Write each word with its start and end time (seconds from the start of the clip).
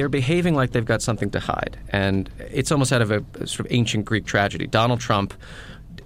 they're 0.00 0.08
behaving 0.08 0.54
like 0.54 0.70
they've 0.70 0.86
got 0.86 1.02
something 1.02 1.28
to 1.30 1.38
hide, 1.38 1.78
and 1.90 2.30
it's 2.38 2.72
almost 2.72 2.90
out 2.90 3.02
of 3.02 3.10
a, 3.10 3.22
a 3.34 3.46
sort 3.46 3.60
of 3.60 3.66
ancient 3.68 4.06
Greek 4.06 4.24
tragedy. 4.24 4.66
Donald 4.66 4.98
Trump 4.98 5.34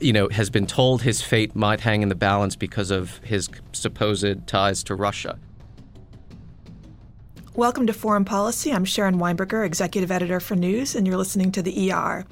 you 0.00 0.12
know, 0.12 0.28
has 0.30 0.50
been 0.50 0.66
told 0.66 1.02
his 1.02 1.22
fate 1.22 1.54
might 1.54 1.78
hang 1.78 2.02
in 2.02 2.08
the 2.08 2.16
balance 2.16 2.56
because 2.56 2.90
of 2.90 3.18
his 3.18 3.48
supposed 3.70 4.48
ties 4.48 4.82
to 4.82 4.96
Russia. 4.96 5.38
Welcome 7.54 7.86
to 7.86 7.92
Foreign 7.92 8.24
Policy. 8.24 8.72
I'm 8.72 8.84
Sharon 8.84 9.20
Weinberger, 9.20 9.64
Executive 9.64 10.10
Editor 10.10 10.40
for 10.40 10.56
News, 10.56 10.96
and 10.96 11.06
you're 11.06 11.16
listening 11.16 11.52
to 11.52 11.62
the 11.62 11.92
ER. 11.92 12.26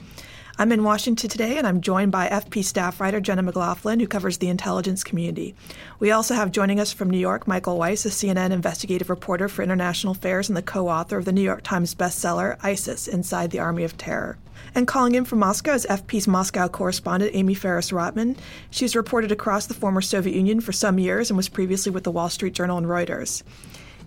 I'm 0.58 0.70
in 0.70 0.84
Washington 0.84 1.30
today, 1.30 1.56
and 1.56 1.66
I'm 1.66 1.80
joined 1.80 2.12
by 2.12 2.28
FP 2.28 2.62
staff 2.62 3.00
writer 3.00 3.20
Jenna 3.20 3.42
McLaughlin, 3.42 4.00
who 4.00 4.06
covers 4.06 4.36
the 4.36 4.50
intelligence 4.50 5.02
community. 5.02 5.54
We 5.98 6.10
also 6.10 6.34
have 6.34 6.52
joining 6.52 6.78
us 6.78 6.92
from 6.92 7.08
New 7.08 7.18
York 7.18 7.48
Michael 7.48 7.78
Weiss, 7.78 8.04
a 8.04 8.10
CNN 8.10 8.50
investigative 8.50 9.08
reporter 9.08 9.48
for 9.48 9.62
international 9.62 10.12
affairs 10.12 10.50
and 10.50 10.56
the 10.56 10.62
co 10.62 10.88
author 10.88 11.16
of 11.16 11.24
the 11.24 11.32
New 11.32 11.40
York 11.40 11.62
Times 11.62 11.94
bestseller, 11.94 12.58
ISIS 12.62 13.08
Inside 13.08 13.50
the 13.50 13.60
Army 13.60 13.82
of 13.82 13.96
Terror. 13.96 14.36
And 14.74 14.86
calling 14.86 15.14
in 15.14 15.24
from 15.24 15.38
Moscow 15.38 15.72
is 15.72 15.86
FP's 15.88 16.28
Moscow 16.28 16.68
correspondent 16.68 17.34
Amy 17.34 17.54
Ferris 17.54 17.90
Rotman. 17.90 18.36
She's 18.70 18.94
reported 18.94 19.32
across 19.32 19.66
the 19.66 19.74
former 19.74 20.02
Soviet 20.02 20.36
Union 20.36 20.60
for 20.60 20.72
some 20.72 20.98
years 20.98 21.30
and 21.30 21.36
was 21.36 21.48
previously 21.48 21.90
with 21.90 22.04
the 22.04 22.10
Wall 22.10 22.28
Street 22.28 22.52
Journal 22.52 22.76
and 22.76 22.86
Reuters. 22.86 23.42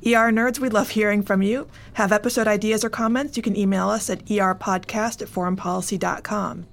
ER 0.05 0.31
nerds, 0.31 0.59
we 0.59 0.69
love 0.69 0.89
hearing 0.91 1.23
from 1.23 1.41
you. 1.41 1.67
Have 1.93 2.11
episode 2.11 2.47
ideas 2.47 2.83
or 2.83 2.89
comments? 2.89 3.37
You 3.37 3.43
can 3.43 3.55
email 3.55 3.89
us 3.89 4.07
at 4.09 4.23
erpodcast 4.25 5.23
at 5.23 5.27
foreignpolicy.com. 5.27 6.67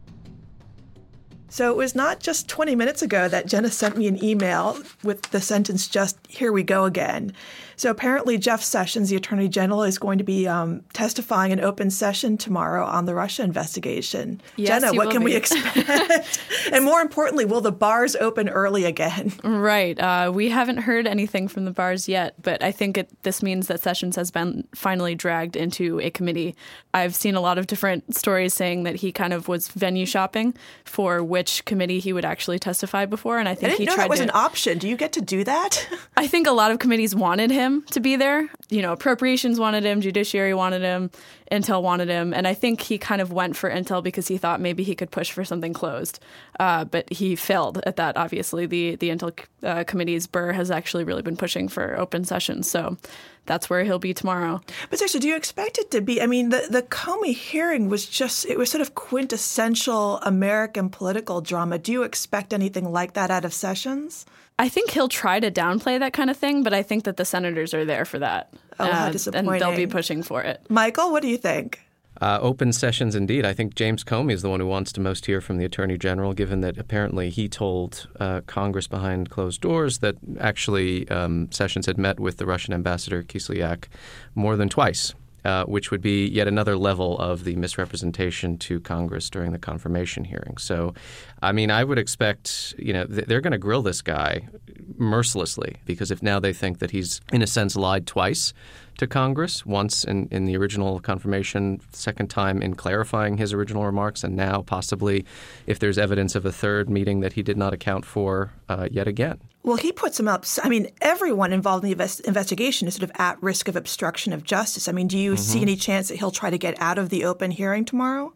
So 1.52 1.70
it 1.70 1.76
was 1.76 1.94
not 1.94 2.18
just 2.18 2.48
20 2.48 2.74
minutes 2.74 3.02
ago 3.02 3.28
that 3.28 3.46
Jenna 3.46 3.68
sent 3.68 3.98
me 3.98 4.06
an 4.06 4.24
email 4.24 4.78
with 5.04 5.20
the 5.32 5.40
sentence, 5.42 5.86
just 5.86 6.16
here 6.26 6.50
we 6.50 6.62
go 6.62 6.86
again. 6.86 7.34
So 7.76 7.90
apparently, 7.90 8.38
Jeff 8.38 8.62
Sessions, 8.62 9.10
the 9.10 9.16
Attorney 9.16 9.48
General, 9.48 9.82
is 9.82 9.98
going 9.98 10.16
to 10.18 10.24
be 10.24 10.46
um, 10.46 10.82
testifying 10.92 11.52
in 11.52 11.60
open 11.60 11.90
session 11.90 12.38
tomorrow 12.38 12.86
on 12.86 13.06
the 13.06 13.14
Russia 13.14 13.42
investigation. 13.42 14.40
Yes, 14.56 14.82
Jenna, 14.82 14.96
what 14.96 15.10
can 15.10 15.20
be. 15.20 15.26
we 15.26 15.36
expect? 15.36 16.40
and 16.72 16.84
more 16.84 17.00
importantly, 17.00 17.44
will 17.44 17.60
the 17.60 17.72
bars 17.72 18.14
open 18.16 18.48
early 18.48 18.84
again? 18.84 19.32
Right. 19.42 19.98
Uh, 19.98 20.30
we 20.32 20.48
haven't 20.48 20.78
heard 20.78 21.06
anything 21.06 21.48
from 21.48 21.64
the 21.64 21.72
bars 21.72 22.08
yet, 22.08 22.34
but 22.40 22.62
I 22.62 22.70
think 22.70 22.96
it, 22.96 23.10
this 23.24 23.42
means 23.42 23.66
that 23.66 23.80
Sessions 23.80 24.16
has 24.16 24.30
been 24.30 24.66
finally 24.74 25.14
dragged 25.14 25.56
into 25.56 26.00
a 26.00 26.10
committee. 26.10 26.54
I've 26.94 27.16
seen 27.16 27.34
a 27.34 27.40
lot 27.40 27.58
of 27.58 27.66
different 27.66 28.14
stories 28.14 28.54
saying 28.54 28.84
that 28.84 28.96
he 28.96 29.10
kind 29.10 29.32
of 29.32 29.48
was 29.48 29.68
venue 29.68 30.06
shopping 30.06 30.54
for 30.84 31.22
which 31.22 31.41
committee 31.64 31.98
he 31.98 32.12
would 32.12 32.24
actually 32.24 32.58
testify 32.58 33.06
before, 33.06 33.38
and 33.38 33.48
I 33.48 33.54
think 33.54 33.72
I 33.72 33.76
he 33.76 33.86
tried 33.86 33.98
that 33.98 34.10
was 34.10 34.18
to, 34.18 34.24
an 34.24 34.30
option. 34.34 34.78
Do 34.78 34.88
you 34.88 34.96
get 34.96 35.12
to 35.12 35.20
do 35.20 35.44
that? 35.44 35.88
I 36.16 36.26
think 36.26 36.46
a 36.46 36.52
lot 36.52 36.70
of 36.70 36.78
committees 36.78 37.14
wanted 37.14 37.50
him 37.50 37.82
to 37.90 38.00
be 38.00 38.16
there. 38.16 38.50
You 38.70 38.82
know, 38.82 38.92
appropriations 38.92 39.58
wanted 39.58 39.84
him, 39.84 40.00
judiciary 40.00 40.54
wanted 40.54 40.82
him, 40.82 41.10
Intel 41.52 41.82
wanted 41.82 42.08
him, 42.08 42.32
and 42.32 42.48
I 42.48 42.54
think 42.54 42.80
he 42.80 42.96
kind 42.96 43.20
of 43.20 43.30
went 43.30 43.56
for 43.56 43.70
Intel 43.70 44.02
because 44.02 44.26
he 44.26 44.38
thought 44.38 44.58
maybe 44.58 44.82
he 44.82 44.94
could 44.94 45.10
push 45.10 45.30
for 45.30 45.44
something 45.44 45.74
closed. 45.74 46.18
Uh, 46.58 46.84
but 46.84 47.12
he 47.12 47.36
failed 47.36 47.82
at 47.84 47.96
that. 47.96 48.16
Obviously, 48.16 48.64
the 48.64 48.96
the 48.96 49.10
Intel 49.10 49.38
uh, 49.62 49.84
committee's 49.84 50.26
Burr 50.26 50.52
has 50.52 50.70
actually 50.70 51.04
really 51.04 51.20
been 51.20 51.36
pushing 51.36 51.68
for 51.68 51.98
open 51.98 52.24
sessions, 52.24 52.70
so 52.70 52.96
that's 53.44 53.68
where 53.68 53.84
he'll 53.84 53.98
be 53.98 54.14
tomorrow. 54.14 54.62
But 54.88 54.98
Sasha, 54.98 55.18
do 55.18 55.28
you 55.28 55.36
expect 55.36 55.76
it 55.76 55.90
to 55.90 56.00
be? 56.00 56.22
I 56.22 56.26
mean, 56.26 56.48
the 56.48 56.68
the 56.70 56.82
Comey 56.82 57.34
hearing 57.34 57.90
was 57.90 58.06
just 58.06 58.46
it 58.46 58.56
was 58.56 58.70
sort 58.70 58.80
of 58.80 58.94
quintessential 58.94 60.18
American 60.18 60.88
political 60.88 61.42
drama. 61.42 61.78
Do 61.78 61.92
you 61.92 62.02
expect 62.02 62.54
anything 62.54 62.90
like 62.90 63.12
that 63.12 63.30
out 63.30 63.44
of 63.44 63.52
Sessions? 63.52 64.24
I 64.58 64.68
think 64.68 64.90
he'll 64.90 65.08
try 65.08 65.40
to 65.40 65.50
downplay 65.50 65.98
that 65.98 66.12
kind 66.12 66.30
of 66.30 66.36
thing, 66.36 66.62
but 66.62 66.72
I 66.72 66.82
think 66.82 67.04
that 67.04 67.16
the 67.16 67.24
senators 67.24 67.74
are 67.74 67.84
there 67.84 68.04
for 68.04 68.18
that. 68.20 68.52
Oh, 68.78 68.84
how 68.86 69.06
Uh, 69.06 69.10
disappointing. 69.10 69.50
And 69.52 69.60
they'll 69.60 69.76
be 69.76 69.86
pushing 69.86 70.22
for 70.22 70.42
it. 70.42 70.64
Michael, 70.68 71.10
what 71.10 71.22
do 71.22 71.28
you 71.28 71.36
think? 71.38 71.80
Uh, 72.20 72.38
open 72.40 72.72
sessions, 72.72 73.16
indeed. 73.16 73.44
I 73.44 73.52
think 73.52 73.74
James 73.74 74.04
Comey 74.04 74.32
is 74.32 74.42
the 74.42 74.50
one 74.50 74.60
who 74.60 74.66
wants 74.66 74.92
to 74.92 75.00
most 75.00 75.26
hear 75.26 75.40
from 75.40 75.56
the 75.56 75.64
Attorney 75.64 75.98
General, 75.98 76.34
given 76.34 76.60
that 76.60 76.78
apparently 76.78 77.30
he 77.30 77.48
told 77.48 78.06
uh, 78.20 78.42
Congress 78.46 78.86
behind 78.86 79.30
closed 79.30 79.60
doors 79.60 79.98
that 79.98 80.16
actually 80.38 81.08
um, 81.08 81.50
Sessions 81.50 81.86
had 81.86 81.98
met 81.98 82.20
with 82.20 82.36
the 82.36 82.46
Russian 82.46 82.74
ambassador 82.74 83.22
Kislyak 83.24 83.86
more 84.34 84.56
than 84.56 84.68
twice. 84.68 85.14
Uh, 85.44 85.64
which 85.64 85.90
would 85.90 86.00
be 86.00 86.28
yet 86.28 86.46
another 86.46 86.76
level 86.76 87.18
of 87.18 87.42
the 87.42 87.56
misrepresentation 87.56 88.56
to 88.56 88.78
Congress 88.78 89.28
during 89.28 89.50
the 89.50 89.58
confirmation 89.58 90.22
hearing. 90.22 90.56
So, 90.56 90.94
I 91.42 91.50
mean, 91.50 91.68
I 91.68 91.82
would 91.82 91.98
expect, 91.98 92.76
you 92.78 92.92
know, 92.92 93.06
th- 93.06 93.26
they're 93.26 93.40
going 93.40 93.50
to 93.50 93.58
grill 93.58 93.82
this 93.82 94.02
guy 94.02 94.48
mercilessly 94.96 95.78
because 95.84 96.12
if 96.12 96.22
now 96.22 96.38
they 96.38 96.52
think 96.52 96.78
that 96.78 96.92
he's, 96.92 97.20
in 97.32 97.42
a 97.42 97.48
sense, 97.48 97.74
lied 97.74 98.06
twice 98.06 98.54
to 98.98 99.06
Congress, 99.06 99.66
once 99.66 100.04
in, 100.04 100.28
in 100.30 100.44
the 100.44 100.56
original 100.56 101.00
confirmation, 101.00 101.80
second 101.92 102.28
time 102.28 102.62
in 102.62 102.74
clarifying 102.74 103.36
his 103.36 103.52
original 103.52 103.84
remarks, 103.84 104.22
and 104.24 104.36
now 104.36 104.62
possibly 104.62 105.24
if 105.66 105.78
there's 105.78 105.98
evidence 105.98 106.34
of 106.34 106.46
a 106.46 106.52
third 106.52 106.88
meeting 106.88 107.20
that 107.20 107.32
he 107.32 107.42
did 107.42 107.56
not 107.56 107.72
account 107.72 108.04
for 108.04 108.52
uh, 108.68 108.88
yet 108.90 109.08
again. 109.08 109.40
Well, 109.64 109.76
he 109.76 109.92
puts 109.92 110.18
him 110.18 110.26
up. 110.26 110.44
I 110.62 110.68
mean, 110.68 110.88
everyone 111.00 111.52
involved 111.52 111.84
in 111.84 111.88
the 111.88 111.92
invest- 111.92 112.20
investigation 112.20 112.88
is 112.88 112.94
sort 112.94 113.08
of 113.08 113.12
at 113.16 113.40
risk 113.42 113.68
of 113.68 113.76
obstruction 113.76 114.32
of 114.32 114.42
justice. 114.42 114.88
I 114.88 114.92
mean, 114.92 115.06
do 115.06 115.16
you 115.16 115.36
see 115.36 115.62
any 115.62 115.76
chance 115.76 116.08
that 116.08 116.18
he'll 116.18 116.32
try 116.32 116.50
to 116.50 116.58
get 116.58 116.80
out 116.80 116.98
of 116.98 117.10
the 117.10 117.24
open 117.24 117.52
hearing 117.52 117.84
tomorrow? 117.84 118.34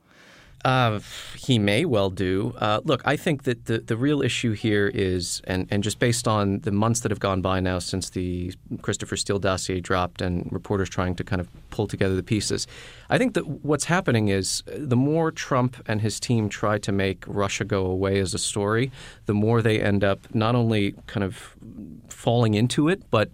Uh, 0.64 0.98
he 1.36 1.58
may 1.58 1.84
well 1.84 2.10
do. 2.10 2.52
Uh, 2.58 2.80
look, 2.84 3.02
I 3.04 3.16
think 3.16 3.44
that 3.44 3.66
the, 3.66 3.78
the 3.78 3.96
real 3.96 4.20
issue 4.20 4.52
here 4.52 4.90
is, 4.92 5.40
and, 5.44 5.68
and 5.70 5.84
just 5.84 5.98
based 5.98 6.26
on 6.26 6.60
the 6.60 6.72
months 6.72 7.00
that 7.00 7.12
have 7.12 7.20
gone 7.20 7.40
by 7.40 7.60
now 7.60 7.78
since 7.78 8.10
the 8.10 8.52
Christopher 8.82 9.16
Steele 9.16 9.38
dossier 9.38 9.80
dropped 9.80 10.20
and 10.20 10.48
reporters 10.50 10.88
trying 10.88 11.14
to 11.16 11.24
kind 11.24 11.40
of 11.40 11.48
pull 11.70 11.86
together 11.86 12.16
the 12.16 12.22
pieces, 12.22 12.66
I 13.08 13.18
think 13.18 13.34
that 13.34 13.46
what's 13.46 13.84
happening 13.84 14.28
is 14.28 14.64
the 14.66 14.96
more 14.96 15.30
Trump 15.30 15.76
and 15.86 16.00
his 16.00 16.18
team 16.18 16.48
try 16.48 16.78
to 16.78 16.90
make 16.90 17.22
Russia 17.28 17.64
go 17.64 17.86
away 17.86 18.18
as 18.18 18.34
a 18.34 18.38
story, 18.38 18.90
the 19.26 19.34
more 19.34 19.62
they 19.62 19.80
end 19.80 20.02
up 20.02 20.34
not 20.34 20.56
only 20.56 20.94
kind 21.06 21.22
of 21.22 21.54
falling 22.08 22.54
into 22.54 22.88
it, 22.88 23.08
but 23.10 23.30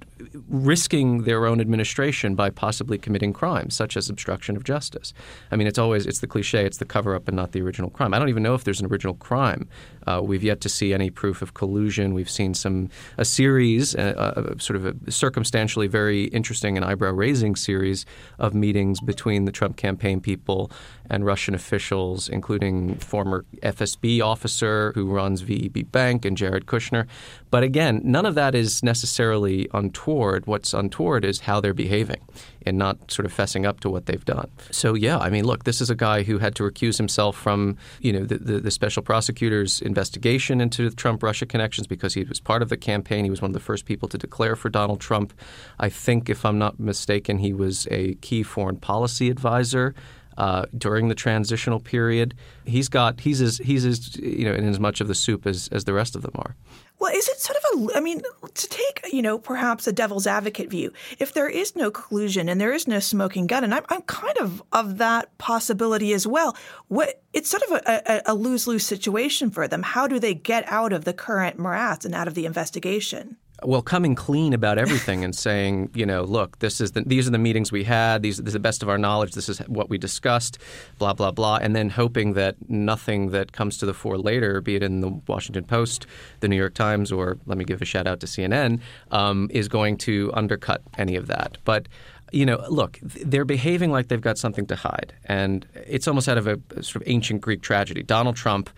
risking 0.49 1.23
their 1.23 1.47
own 1.47 1.61
administration 1.61 2.35
by 2.35 2.51
possibly 2.51 2.99
committing 2.99 3.33
crimes 3.33 3.75
such 3.75 3.97
as 3.97 4.11
obstruction 4.11 4.57
of 4.57 4.65
justice. 4.65 5.15
I 5.51 5.57
mean, 5.57 5.67
it's 5.67 5.79
always 5.79 6.05
it's 6.07 6.21
the 6.21 6.27
cliche, 6.27 6.67
it's 6.67 6.79
the 6.79 6.85
cover 6.85 7.12
up 7.15 7.29
and 7.29 7.37
not 7.37 7.53
the 7.53 7.61
original 7.61 7.91
crime. 7.91 8.15
I 8.15 8.19
don't 8.19 8.29
even 8.29 8.43
know 8.43 8.55
if 8.55 8.65
there's 8.65 8.81
an 8.81 8.87
original 8.87 9.15
crime. 9.15 9.69
Uh, 10.07 10.21
we've 10.23 10.43
yet 10.43 10.61
to 10.63 10.69
see 10.69 10.93
any 10.93 11.11
proof 11.11 11.43
of 11.43 11.55
collusion. 11.55 12.15
We've 12.15 12.31
seen 12.31 12.55
some 12.55 12.89
a 13.19 13.25
series, 13.25 13.95
uh, 13.95 14.35
uh, 14.37 14.59
sort 14.59 14.77
of 14.77 14.87
a 14.87 15.11
circumstantially 15.11 15.87
very 15.87 16.25
interesting 16.25 16.77
and 16.77 16.85
eyebrow 16.85 17.13
raising 17.13 17.57
series 17.57 18.05
of 18.39 18.55
meetings 18.55 19.01
between 19.01 19.45
the 19.45 19.53
Trump 19.53 19.77
campaign 19.77 20.21
people 20.21 20.71
and 21.13 21.27
Russian 21.27 21.55
officials, 21.55 22.27
including 22.31 22.95
former 22.97 23.45
FSB 23.63 24.23
officer 24.23 24.93
who 24.95 25.05
runs 25.05 25.43
VEB 25.43 25.93
Bank 25.93 26.25
and 26.25 26.39
Jared 26.39 26.65
Kushner. 26.65 27.07
But 27.51 27.63
again, 27.63 28.01
none 28.03 28.25
of 28.25 28.35
that 28.35 28.55
is 28.55 28.83
necessarily 28.83 29.69
untoward. 29.75 30.47
What's 30.47 30.73
untoward 30.73 31.27
is 31.27 31.41
how 31.41 31.61
they're 31.61 31.75
behaving 31.75 32.23
and 32.65 32.79
not 32.79 33.11
sort 33.11 33.27
of 33.27 33.37
fessing 33.37 33.67
up 33.67 33.81
to 33.81 33.91
what 33.91 34.07
they've 34.07 34.25
done. 34.25 34.49
So 34.71 34.95
yeah, 34.95 35.19
I 35.19 35.29
mean, 35.29 35.45
look, 35.45 35.65
this 35.65 35.83
is 35.83 35.91
a 35.91 35.95
guy 35.95 36.23
who 36.23 36.39
had 36.39 36.55
to 36.55 36.63
recuse 36.63 36.97
himself 36.97 37.37
from 37.37 37.77
you 38.01 38.15
know 38.15 38.25
the, 38.25 38.39
the, 38.39 38.61
the 38.61 38.71
special 38.71 39.03
prosecutor's 39.03 39.83
investigation 39.83 40.63
into 40.63 40.89
the 40.89 40.97
Trump-Russia 40.97 41.45
connections 41.45 41.87
because 41.87 42.15
he 42.15 42.25
was 42.25 42.41
part 42.41 42.63
of 42.63 42.71
the 42.71 42.79
campaign. 42.79 43.25
He 43.25 43.31
was 43.31 43.43
one 43.43 43.51
of 43.51 43.55
the 43.55 43.61
first 43.61 43.85
people 43.85 44.09
to 44.09 44.17
declare 44.17 44.57
for 44.57 44.71
Donald 44.71 45.01
Trump. 45.01 45.35
I 45.79 45.91
think, 45.91 46.31
if 46.31 46.47
I'm 46.47 46.59
not 46.59 46.81
mistaken, 46.81 47.37
he 47.37 47.53
was 47.53 47.87
a 47.91 48.15
key 48.17 48.43
foreign 48.43 48.79
policy 48.79 49.29
advisor. 49.29 49.95
Uh, 50.39 50.67
during 50.77 51.09
the 51.09 51.15
transitional 51.15 51.79
period, 51.79 52.35
he's 52.65 52.89
got 52.89 53.21
he's 53.21 53.41
as 53.41 53.59
he's 53.59 53.85
as 53.85 54.17
you 54.17 54.45
know 54.45 54.55
in 54.55 54.69
as 54.69 54.81
much 54.81 55.01
of 55.01 55.09
the 55.09 55.15
soup 55.15 55.47
as, 55.47 55.69
as 55.69 55.85
the 55.85 55.93
rest 55.93 56.17
of 56.17 56.23
them 56.23 56.33
are. 56.37 56.57
Well, 57.03 57.13
is 57.13 57.29
it 57.29 57.41
sort 57.41 57.59
of 57.59 57.91
a, 57.91 57.97
I 57.97 58.01
mean, 58.01 58.23
to 58.55 58.69
take, 58.69 59.13
you 59.13 59.23
know, 59.23 59.37
perhaps 59.37 59.89
a 59.89 59.93
devil's 59.93 60.25
advocate 60.25 60.71
view, 60.71 60.93
if 61.19 61.33
there 61.33 61.49
is 61.49 61.75
no 61.75 61.91
collusion 61.91 62.49
and 62.49 62.61
there 62.61 62.73
is 62.73 62.87
no 62.87 63.01
smoking 63.01 63.49
gun, 63.49 63.65
and 63.65 63.75
I'm, 63.75 63.83
I'm 63.89 64.03
kind 64.03 64.39
of 64.39 64.63
of 64.73 64.99
that 64.99 65.37
possibility 65.37 66.13
as 66.13 66.29
well, 66.29 66.57
what, 66.87 67.21
it's 67.33 67.49
sort 67.49 67.65
of 67.65 67.73
a, 67.73 68.03
a, 68.07 68.23
a 68.27 68.35
lose 68.35 68.69
lose 68.69 68.87
situation 68.87 69.51
for 69.51 69.67
them. 69.67 69.83
How 69.83 70.07
do 70.07 70.21
they 70.21 70.33
get 70.33 70.65
out 70.71 70.93
of 70.93 71.05
the 71.05 71.13
current 71.13 71.59
morass 71.59 72.05
and 72.05 72.15
out 72.15 72.29
of 72.29 72.35
the 72.35 72.47
investigation? 72.47 73.37
Well, 73.65 73.83
coming 73.83 74.15
clean 74.15 74.53
about 74.53 74.79
everything 74.79 75.25
and 75.25 75.35
saying, 75.35 75.91
you 75.95 76.07
know, 76.07 76.23
look, 76.23 76.59
this 76.59 76.81
is 76.81 76.93
the, 76.93 77.03
these 77.03 77.27
are 77.27 77.31
the 77.31 77.39
meetings 77.39 77.73
we 77.73 77.85
had. 77.85 78.23
These 78.23 78.39
this 78.39 78.49
is 78.49 78.53
the 78.55 78.61
best 78.61 78.83
of 78.83 78.89
our 78.89 78.99
knowledge. 78.99 79.33
This 79.33 79.49
is 79.49 79.59
what 79.61 79.89
we 79.89 79.99
discussed. 79.99 80.59
Blah 80.99 81.13
blah 81.13 81.31
blah. 81.31 81.59
And 81.61 81.75
then 81.75 81.91
hoping 81.91 82.35
that 82.35 82.57
nothing 82.69 83.31
that 83.31 83.53
comes 83.53 83.79
to 83.79 83.87
the 83.87 83.95
fore 83.95 84.19
later, 84.19 84.61
be 84.61 84.77
it 84.77 84.83
in 84.83 85.01
the 85.01 85.21
Washington 85.27 85.65
Post, 85.65 86.07
the 86.41 86.49
New 86.49 86.57
York 86.57 86.75
Times, 86.75 87.13
or 87.13 87.39
let 87.47 87.59
me 87.59 87.65
give 87.65 87.83
a 87.83 87.85
shout 87.85 88.07
out 88.07 88.21
to 88.21 88.27
CNN, 88.27 88.81
um, 89.11 89.49
is 89.53 89.69
going 89.69 89.97
to 89.99 90.31
undercut 90.35 90.83
any 90.99 91.17
of 91.17 91.27
that. 91.29 91.59
But 91.65 91.89
you 92.33 92.47
know, 92.47 92.65
look, 92.69 92.99
they're 93.03 93.45
behaving 93.45 93.93
like 93.93 94.09
they've 94.09 94.21
got 94.21 94.39
something 94.39 94.67
to 94.67 94.77
hide, 94.77 95.13
and 95.27 95.67
it's 95.75 96.09
almost 96.09 96.29
out 96.29 96.39
of 96.39 96.47
a 96.47 96.59
sort 96.83 96.97
of 96.97 97.03
ancient 97.07 97.43
Greek 97.43 97.61
tragedy. 97.61 98.03
Donald 98.03 98.37
Trump 98.37 98.71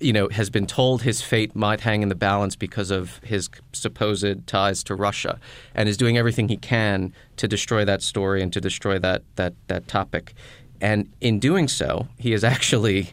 you 0.00 0.12
know, 0.12 0.28
has 0.28 0.50
been 0.50 0.66
told 0.66 1.02
his 1.02 1.20
fate 1.20 1.54
might 1.54 1.80
hang 1.80 2.02
in 2.02 2.08
the 2.08 2.14
balance 2.14 2.56
because 2.56 2.90
of 2.90 3.18
his 3.18 3.50
supposed 3.72 4.46
ties 4.46 4.82
to 4.84 4.94
Russia, 4.94 5.38
and 5.74 5.88
is 5.88 5.96
doing 5.96 6.16
everything 6.16 6.48
he 6.48 6.56
can 6.56 7.12
to 7.36 7.46
destroy 7.46 7.84
that 7.84 8.02
story 8.02 8.42
and 8.42 8.52
to 8.52 8.60
destroy 8.60 8.98
that 8.98 9.22
that 9.36 9.54
that 9.68 9.88
topic. 9.88 10.34
And 10.80 11.10
in 11.20 11.38
doing 11.38 11.68
so, 11.68 12.08
he 12.18 12.32
is 12.32 12.44
actually 12.54 13.10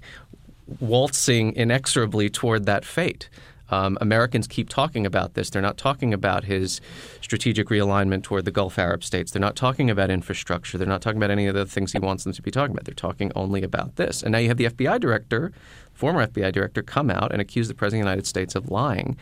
waltzing 0.79 1.55
inexorably 1.55 2.29
toward 2.29 2.65
that 2.65 2.85
fate. 2.85 3.29
Um, 3.69 3.97
Americans 4.01 4.47
keep 4.47 4.69
talking 4.69 5.05
about 5.05 5.33
this. 5.33 5.49
They're 5.49 5.61
not 5.61 5.77
talking 5.77 6.13
about 6.13 6.45
his 6.45 6.81
strategic 7.21 7.67
realignment 7.67 8.23
toward 8.23 8.45
the 8.45 8.51
Gulf 8.51 8.79
Arab 8.79 9.03
states. 9.03 9.31
They're 9.31 9.39
not 9.39 9.55
talking 9.55 9.89
about 9.89 10.09
infrastructure. 10.09 10.77
They're 10.77 10.87
not 10.87 11.01
talking 11.01 11.17
about 11.17 11.31
any 11.31 11.47
of 11.47 11.55
the 11.55 11.65
things 11.65 11.91
he 11.91 11.99
wants 11.99 12.23
them 12.23 12.33
to 12.33 12.41
be 12.41 12.51
talking 12.51 12.71
about. 12.71 12.85
They're 12.85 12.93
talking 12.93 13.31
only 13.35 13.63
about 13.63 13.95
this. 13.95 14.23
And 14.23 14.31
now 14.31 14.37
you 14.39 14.47
have 14.47 14.57
the 14.57 14.65
FBI 14.65 14.99
director 14.99 15.51
former 15.97 16.25
FBI 16.25 16.53
director, 16.53 16.83
come 16.83 17.09
out 17.09 17.31
and 17.31 17.41
accuse 17.41 17.67
the 17.67 17.73
President 17.73 18.01
of 18.01 18.05
the 18.05 18.09
United 18.11 18.27
States 18.27 18.55
of 18.55 18.69
lying 18.69 19.17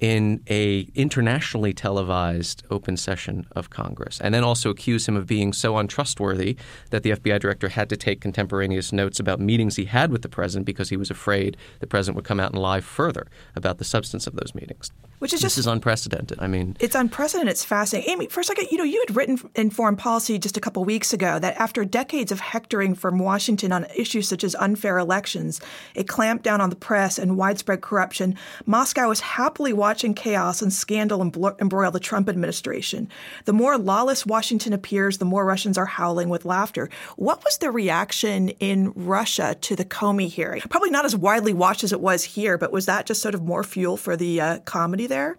in 0.00 0.42
a 0.48 0.88
internationally 0.94 1.72
televised 1.72 2.62
open 2.70 2.96
session 2.96 3.46
of 3.52 3.70
Congress, 3.70 4.20
and 4.20 4.32
then 4.32 4.44
also 4.44 4.70
accuse 4.70 5.08
him 5.08 5.16
of 5.16 5.26
being 5.26 5.52
so 5.52 5.76
untrustworthy 5.76 6.56
that 6.90 7.02
the 7.02 7.10
FBI 7.10 7.40
director 7.40 7.68
had 7.68 7.88
to 7.88 7.96
take 7.96 8.20
contemporaneous 8.20 8.92
notes 8.92 9.18
about 9.18 9.40
meetings 9.40 9.76
he 9.76 9.86
had 9.86 10.12
with 10.12 10.22
the 10.22 10.28
president 10.28 10.66
because 10.66 10.90
he 10.90 10.96
was 10.96 11.10
afraid 11.10 11.56
the 11.80 11.86
president 11.86 12.16
would 12.16 12.24
come 12.24 12.38
out 12.40 12.52
and 12.52 12.60
lie 12.60 12.80
further 12.80 13.26
about 13.56 13.78
the 13.78 13.84
substance 13.84 14.26
of 14.26 14.36
those 14.36 14.54
meetings. 14.54 14.92
Which 15.18 15.32
is 15.32 15.40
just 15.40 15.56
this 15.56 15.64
is 15.64 15.66
unprecedented. 15.66 16.38
I 16.40 16.46
mean, 16.46 16.76
it's 16.78 16.94
unprecedented. 16.94 17.50
It's 17.50 17.64
fascinating. 17.64 18.12
Amy, 18.12 18.26
for 18.28 18.38
a 18.38 18.44
second, 18.44 18.68
you 18.70 18.78
know, 18.78 18.84
you 18.84 19.04
had 19.06 19.16
written 19.16 19.40
in 19.56 19.70
Foreign 19.70 19.96
Policy 19.96 20.38
just 20.38 20.56
a 20.56 20.60
couple 20.60 20.84
weeks 20.84 21.12
ago 21.12 21.40
that 21.40 21.56
after 21.56 21.84
decades 21.84 22.30
of 22.30 22.38
hectoring 22.38 22.94
from 22.94 23.18
Washington 23.18 23.72
on 23.72 23.84
issues 23.96 24.28
such 24.28 24.44
as 24.44 24.54
unfair 24.54 24.96
elections, 24.96 25.60
a 25.96 26.04
clampdown 26.04 26.60
on 26.60 26.70
the 26.70 26.76
press, 26.76 27.18
and 27.18 27.36
widespread 27.36 27.80
corruption, 27.80 28.36
Moscow 28.64 29.10
is 29.10 29.18
happily 29.20 29.72
watching 29.72 29.87
chaos 30.14 30.62
and 30.62 30.72
scandal 30.72 31.20
embroil 31.22 31.90
the 31.90 31.98
Trump 31.98 32.28
administration. 32.28 33.08
The 33.44 33.52
more 33.52 33.76
lawless 33.76 34.24
Washington 34.24 34.72
appears, 34.72 35.18
the 35.18 35.24
more 35.24 35.44
Russians 35.44 35.76
are 35.76 35.86
howling 35.86 36.28
with 36.28 36.44
laughter. 36.44 36.88
What 37.16 37.42
was 37.42 37.58
the 37.58 37.70
reaction 37.72 38.50
in 38.60 38.92
Russia 38.94 39.56
to 39.62 39.74
the 39.74 39.84
Comey 39.84 40.28
hearing? 40.28 40.60
Probably 40.68 40.90
not 40.90 41.04
as 41.04 41.16
widely 41.16 41.52
watched 41.52 41.82
as 41.82 41.92
it 41.92 42.00
was 42.00 42.22
here, 42.22 42.56
but 42.56 42.72
was 42.72 42.86
that 42.86 43.06
just 43.06 43.20
sort 43.20 43.34
of 43.34 43.42
more 43.42 43.64
fuel 43.64 43.96
for 43.96 44.16
the 44.16 44.40
uh, 44.40 44.58
comedy? 44.60 45.08
there? 45.08 45.38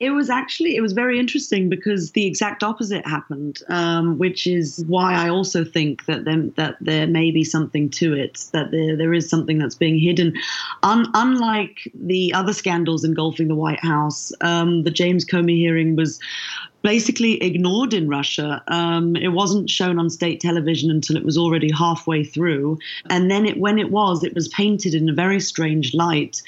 It 0.00 0.10
was 0.10 0.30
actually 0.30 0.76
it 0.76 0.80
was 0.80 0.92
very 0.92 1.18
interesting 1.18 1.68
because 1.68 2.12
the 2.12 2.24
exact 2.24 2.62
opposite 2.62 3.04
happened, 3.04 3.62
um, 3.68 4.16
which 4.16 4.46
is 4.46 4.84
why 4.86 5.14
I 5.14 5.28
also 5.28 5.64
think 5.64 6.04
that 6.06 6.24
there, 6.24 6.42
that 6.54 6.76
there 6.80 7.08
may 7.08 7.32
be 7.32 7.42
something 7.42 7.90
to 7.90 8.14
it, 8.14 8.44
that 8.52 8.70
there 8.70 8.96
there 8.96 9.12
is 9.12 9.28
something 9.28 9.58
that's 9.58 9.74
being 9.74 9.98
hidden. 9.98 10.34
Un, 10.84 11.06
unlike 11.14 11.90
the 11.94 12.32
other 12.32 12.52
scandals 12.52 13.02
engulfing 13.02 13.48
the 13.48 13.56
White 13.56 13.82
House, 13.82 14.32
um, 14.40 14.84
the 14.84 14.92
James 14.92 15.24
Comey 15.24 15.56
hearing 15.56 15.96
was 15.96 16.20
basically 16.82 17.42
ignored 17.42 17.92
in 17.92 18.08
Russia. 18.08 18.62
Um, 18.68 19.16
it 19.16 19.32
wasn't 19.32 19.68
shown 19.68 19.98
on 19.98 20.10
state 20.10 20.40
television 20.40 20.92
until 20.92 21.16
it 21.16 21.24
was 21.24 21.36
already 21.36 21.72
halfway 21.72 22.22
through, 22.22 22.78
and 23.10 23.28
then 23.28 23.46
it, 23.46 23.58
when 23.58 23.80
it 23.80 23.90
was, 23.90 24.22
it 24.22 24.32
was 24.32 24.46
painted 24.46 24.94
in 24.94 25.08
a 25.08 25.12
very 25.12 25.40
strange 25.40 25.92
light, 25.92 26.40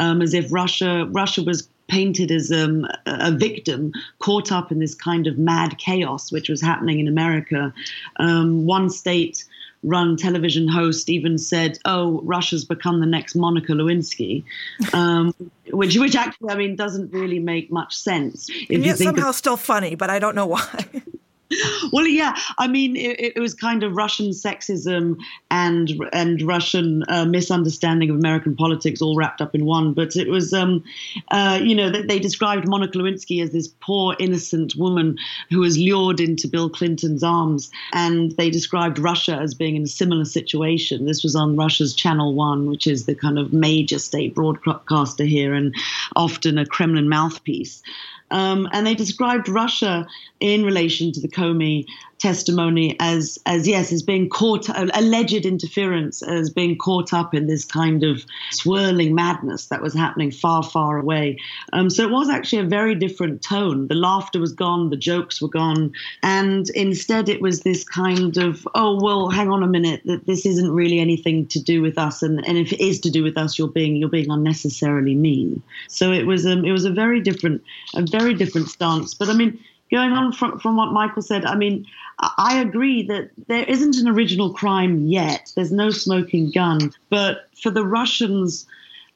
um, 0.00 0.20
as 0.22 0.34
if 0.34 0.52
Russia 0.52 1.06
Russia 1.12 1.44
was 1.44 1.68
painted 1.88 2.30
as 2.30 2.50
um, 2.50 2.86
a 3.06 3.30
victim 3.32 3.92
caught 4.18 4.52
up 4.52 4.72
in 4.72 4.78
this 4.78 4.94
kind 4.94 5.26
of 5.26 5.38
mad 5.38 5.78
chaos 5.78 6.32
which 6.32 6.48
was 6.48 6.60
happening 6.60 6.98
in 6.98 7.08
America. 7.08 7.72
Um, 8.16 8.66
one 8.66 8.90
state 8.90 9.44
run 9.82 10.16
television 10.16 10.68
host 10.68 11.08
even 11.08 11.38
said, 11.38 11.78
"Oh, 11.84 12.20
Russia's 12.22 12.64
become 12.64 13.00
the 13.00 13.06
next 13.06 13.34
Monica 13.34 13.72
Lewinsky," 13.72 14.44
um, 14.92 15.34
which 15.70 15.96
which 15.96 16.16
actually 16.16 16.50
I 16.50 16.56
mean 16.56 16.76
doesn't 16.76 17.12
really 17.12 17.38
make 17.38 17.70
much 17.70 17.96
sense. 17.96 18.48
and 18.68 18.84
yet 18.84 18.98
somehow 18.98 19.30
of, 19.30 19.34
still 19.34 19.56
funny, 19.56 19.94
but 19.94 20.10
I 20.10 20.18
don't 20.18 20.34
know 20.34 20.46
why. 20.46 20.86
well, 21.92 22.06
yeah, 22.06 22.34
I 22.58 22.66
mean, 22.66 22.96
it, 22.96 23.36
it, 23.36 23.40
was 23.40 23.54
kind 23.54 23.84
of 23.84 23.94
Russian 23.94 24.30
sexism 24.30 25.16
and 25.50 25.92
and 26.12 26.42
Russian 26.42 27.04
uh, 27.08 27.24
misunderstanding 27.24 28.10
of 28.10 28.16
American 28.16 28.56
politics 28.56 29.00
all 29.00 29.16
wrapped 29.16 29.40
up 29.40 29.54
in 29.54 29.64
one. 29.64 29.92
But 29.92 30.16
it 30.16 30.28
was, 30.28 30.52
um, 30.52 30.82
uh, 31.30 31.60
you 31.62 31.74
know, 31.74 31.90
they, 31.90 32.02
they 32.02 32.18
described 32.18 32.66
Monica 32.66 32.98
Lewinsky 32.98 33.42
as 33.42 33.50
this 33.50 33.68
poor 33.68 34.16
innocent 34.18 34.74
woman 34.74 35.18
who 35.48 35.60
was 35.60 35.78
lured 35.78 36.18
into 36.18 36.48
Bill 36.48 36.68
Clinton's 36.68 37.22
arms, 37.22 37.70
and 37.92 38.32
they 38.32 38.50
described 38.50 38.98
Russia 38.98 39.36
as 39.36 39.54
being 39.54 39.76
in 39.76 39.84
a 39.84 39.88
similar 39.88 40.24
situation. 40.24 41.06
This 41.06 41.22
was 41.22 41.36
on 41.36 41.56
Russia's 41.56 41.94
Channel 41.94 42.34
One, 42.34 42.68
which 42.68 42.88
is 42.88 43.06
the 43.06 43.14
kind 43.14 43.38
of 43.38 43.52
major 43.52 44.00
state 44.00 44.34
broadcaster 44.34 45.24
here, 45.24 45.54
and 45.54 45.74
often 46.16 46.58
a 46.58 46.66
Kremlin 46.66 47.08
mouthpiece. 47.08 47.82
Um, 48.30 48.68
and 48.72 48.86
they 48.86 48.94
described 48.94 49.48
Russia 49.48 50.06
in 50.40 50.64
relation 50.64 51.12
to 51.12 51.20
the 51.20 51.28
Comey 51.28 51.86
testimony 52.18 52.96
as 52.98 53.38
as 53.44 53.68
yes 53.68 53.92
as 53.92 54.02
being 54.02 54.28
caught 54.28 54.68
alleged 54.94 55.44
interference 55.44 56.22
as 56.22 56.48
being 56.48 56.76
caught 56.78 57.12
up 57.12 57.34
in 57.34 57.46
this 57.46 57.64
kind 57.64 58.02
of 58.02 58.24
swirling 58.52 59.14
madness 59.14 59.66
that 59.66 59.82
was 59.82 59.92
happening 59.92 60.30
far 60.30 60.62
far 60.62 60.98
away. 60.98 61.36
Um, 61.72 61.90
so 61.90 62.02
it 62.04 62.10
was 62.10 62.30
actually 62.30 62.60
a 62.60 62.68
very 62.68 62.94
different 62.94 63.42
tone. 63.42 63.88
The 63.88 63.94
laughter 63.94 64.40
was 64.40 64.52
gone 64.52 64.88
the 64.90 64.96
jokes 64.96 65.42
were 65.42 65.48
gone 65.48 65.92
and 66.22 66.68
instead 66.70 67.28
it 67.28 67.42
was 67.42 67.60
this 67.60 67.84
kind 67.84 68.36
of 68.38 68.66
oh 68.74 68.98
well 69.00 69.28
hang 69.28 69.50
on 69.50 69.62
a 69.62 69.68
minute 69.68 70.00
that 70.06 70.26
this 70.26 70.46
isn't 70.46 70.70
really 70.70 70.98
anything 70.98 71.46
to 71.48 71.62
do 71.62 71.82
with 71.82 71.98
us 71.98 72.22
and, 72.22 72.46
and 72.46 72.56
if 72.56 72.72
it 72.72 72.80
is 72.80 73.00
to 73.00 73.10
do 73.10 73.22
with 73.22 73.36
us 73.36 73.58
you're 73.58 73.68
being 73.68 73.96
you're 73.96 74.08
being 74.08 74.30
unnecessarily 74.30 75.14
mean. 75.14 75.62
So 75.88 76.12
it 76.12 76.26
was 76.26 76.46
um, 76.46 76.64
it 76.64 76.72
was 76.72 76.86
a 76.86 76.90
very 76.90 77.20
different 77.20 77.62
a 77.94 78.02
very 78.02 78.32
different 78.32 78.68
stance. 78.68 79.12
But 79.12 79.28
i 79.28 79.34
mean 79.34 79.58
going 79.90 80.12
on 80.12 80.32
from, 80.32 80.58
from 80.58 80.76
what 80.76 80.92
Michael 80.92 81.22
said, 81.22 81.44
I 81.44 81.54
mean, 81.56 81.86
I 82.18 82.60
agree 82.60 83.02
that 83.08 83.30
there 83.46 83.64
isn't 83.64 83.96
an 83.96 84.08
original 84.08 84.52
crime 84.52 85.06
yet. 85.06 85.52
There's 85.54 85.72
no 85.72 85.90
smoking 85.90 86.50
gun. 86.50 86.92
But 87.10 87.48
for 87.62 87.70
the 87.70 87.84
Russians, 87.84 88.66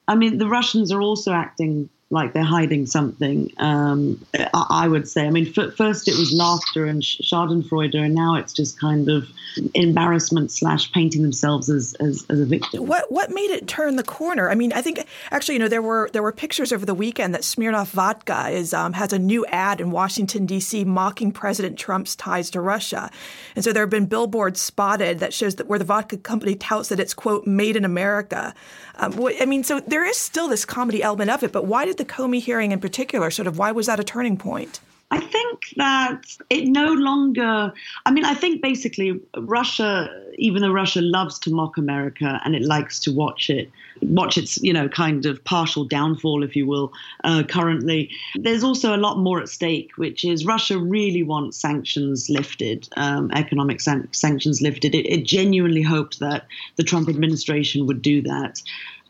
I 0.07 0.15
mean, 0.15 0.39
the 0.39 0.49
Russians 0.49 0.93
are 0.93 1.01
also 1.01 1.33
acting 1.33 1.89
like 2.13 2.33
they're 2.33 2.43
hiding 2.43 2.87
something. 2.87 3.53
Um, 3.59 4.25
I, 4.53 4.89
would 4.89 5.09
say. 5.09 5.27
I 5.27 5.31
mean, 5.31 5.53
f- 5.57 5.75
first 5.75 6.09
it 6.09 6.19
was 6.19 6.33
laughter 6.33 6.85
and 6.85 7.03
Schadenfreude, 7.03 7.95
and 7.95 8.15
now 8.17 8.35
it's 8.35 8.53
just 8.53 8.81
kind 8.81 9.09
of 9.09 9.29
embarrassment 9.75 10.51
slash 10.51 10.91
painting 10.91 11.23
themselves 11.23 11.71
as, 11.71 11.95
as, 12.01 12.27
as 12.29 12.41
a 12.41 12.45
victim. 12.45 12.87
What 12.87 13.13
what 13.13 13.31
made 13.31 13.51
it 13.51 13.69
turn 13.69 13.95
the 13.95 14.03
corner? 14.03 14.51
I 14.51 14.57
mean, 14.57 14.73
I 14.73 14.83
think 14.83 15.07
actually, 15.31 15.55
you 15.55 15.59
know, 15.61 15.69
there 15.69 15.83
were 15.83 16.11
there 16.13 16.23
were 16.23 16.33
pictures 16.33 16.73
over 16.73 16.85
the 16.85 16.95
weekend 16.95 17.33
that 17.35 17.43
Smirnoff 17.43 17.91
Vodka 17.91 18.49
is 18.49 18.75
um, 18.75 18.95
has 18.95 19.13
a 19.13 19.19
new 19.19 19.47
ad 19.47 19.81
in 19.81 19.93
Washington 19.93 20.47
D.C. 20.47 20.85
mocking 20.85 21.31
President 21.31 21.79
Trump's 21.79 22.17
ties 22.17 22.51
to 22.51 22.61
Russia, 22.61 23.09
and 23.55 23.65
so 23.65 23.73
there 23.73 23.85
have 23.85 23.91
been 23.91 24.07
billboards 24.07 24.61
spotted 24.61 25.21
that 25.21 25.33
shows 25.33 25.55
that 25.57 25.69
where 25.69 25.79
the 25.79 25.85
vodka 25.85 26.17
company 26.17 26.57
touts 26.57 26.89
that 26.89 26.99
it's 26.99 27.15
quote 27.15 27.47
made 27.47 27.77
in 27.77 27.85
America. 27.85 28.53
Um, 28.97 29.15
I 29.41 29.47
mean, 29.47 29.63
so 29.63 29.79
there 29.81 30.05
is 30.05 30.17
still 30.17 30.49
this 30.49 30.65
comedy 30.65 31.03
element 31.03 31.31
of 31.31 31.43
it, 31.45 31.53
but 31.53 31.67
why 31.67 31.85
did 31.85 32.00
the 32.01 32.05
Comey 32.07 32.41
hearing 32.41 32.73
in 32.73 32.81
particular, 32.81 33.31
sort 33.31 33.47
of 33.47 33.59
why 33.59 33.71
was 33.73 33.87
that 33.87 34.01
a 34.01 34.05
turning 34.05 34.39
point? 34.39 34.81
I 35.13 35.21
think 35.21 35.75
that 35.77 36.37
it 36.51 36.67
no 36.69 36.93
longer, 36.93 37.73
I 38.07 38.11
mean, 38.13 38.25
I 38.25 38.35
think 38.35 38.63
basically 38.63 39.21
Russia, 39.37 40.09
even 40.39 40.63
though 40.63 40.71
Russia 40.71 41.01
loves 41.01 41.39
to 41.41 41.51
mock 41.51 41.77
America 41.77 42.41
and 42.45 42.55
it 42.55 42.63
likes 42.63 43.01
to 43.01 43.13
watch 43.13 43.51
it, 43.51 43.71
watch 44.03 44.39
its, 44.39 44.57
you 44.63 44.73
know, 44.73 44.89
kind 44.89 45.27
of 45.27 45.43
partial 45.45 45.85
downfall, 45.85 46.45
if 46.45 46.55
you 46.55 46.65
will, 46.65 46.93
uh, 47.25 47.43
currently, 47.43 48.09
there's 48.37 48.63
also 48.63 48.95
a 48.95 49.03
lot 49.07 49.19
more 49.19 49.41
at 49.41 49.49
stake, 49.49 49.91
which 49.97 50.25
is 50.25 50.47
Russia 50.47 50.79
really 50.79 51.25
wants 51.25 51.59
sanctions 51.59 52.31
lifted, 52.31 52.89
um, 52.97 53.33
economic 53.33 53.81
san- 53.81 54.09
sanctions 54.13 54.63
lifted. 54.63 54.95
It, 54.95 55.07
it 55.07 55.25
genuinely 55.25 55.83
hoped 55.83 56.21
that 56.21 56.47
the 56.77 56.85
Trump 56.85 57.09
administration 57.09 57.87
would 57.87 58.01
do 58.01 58.23
that. 58.23 58.63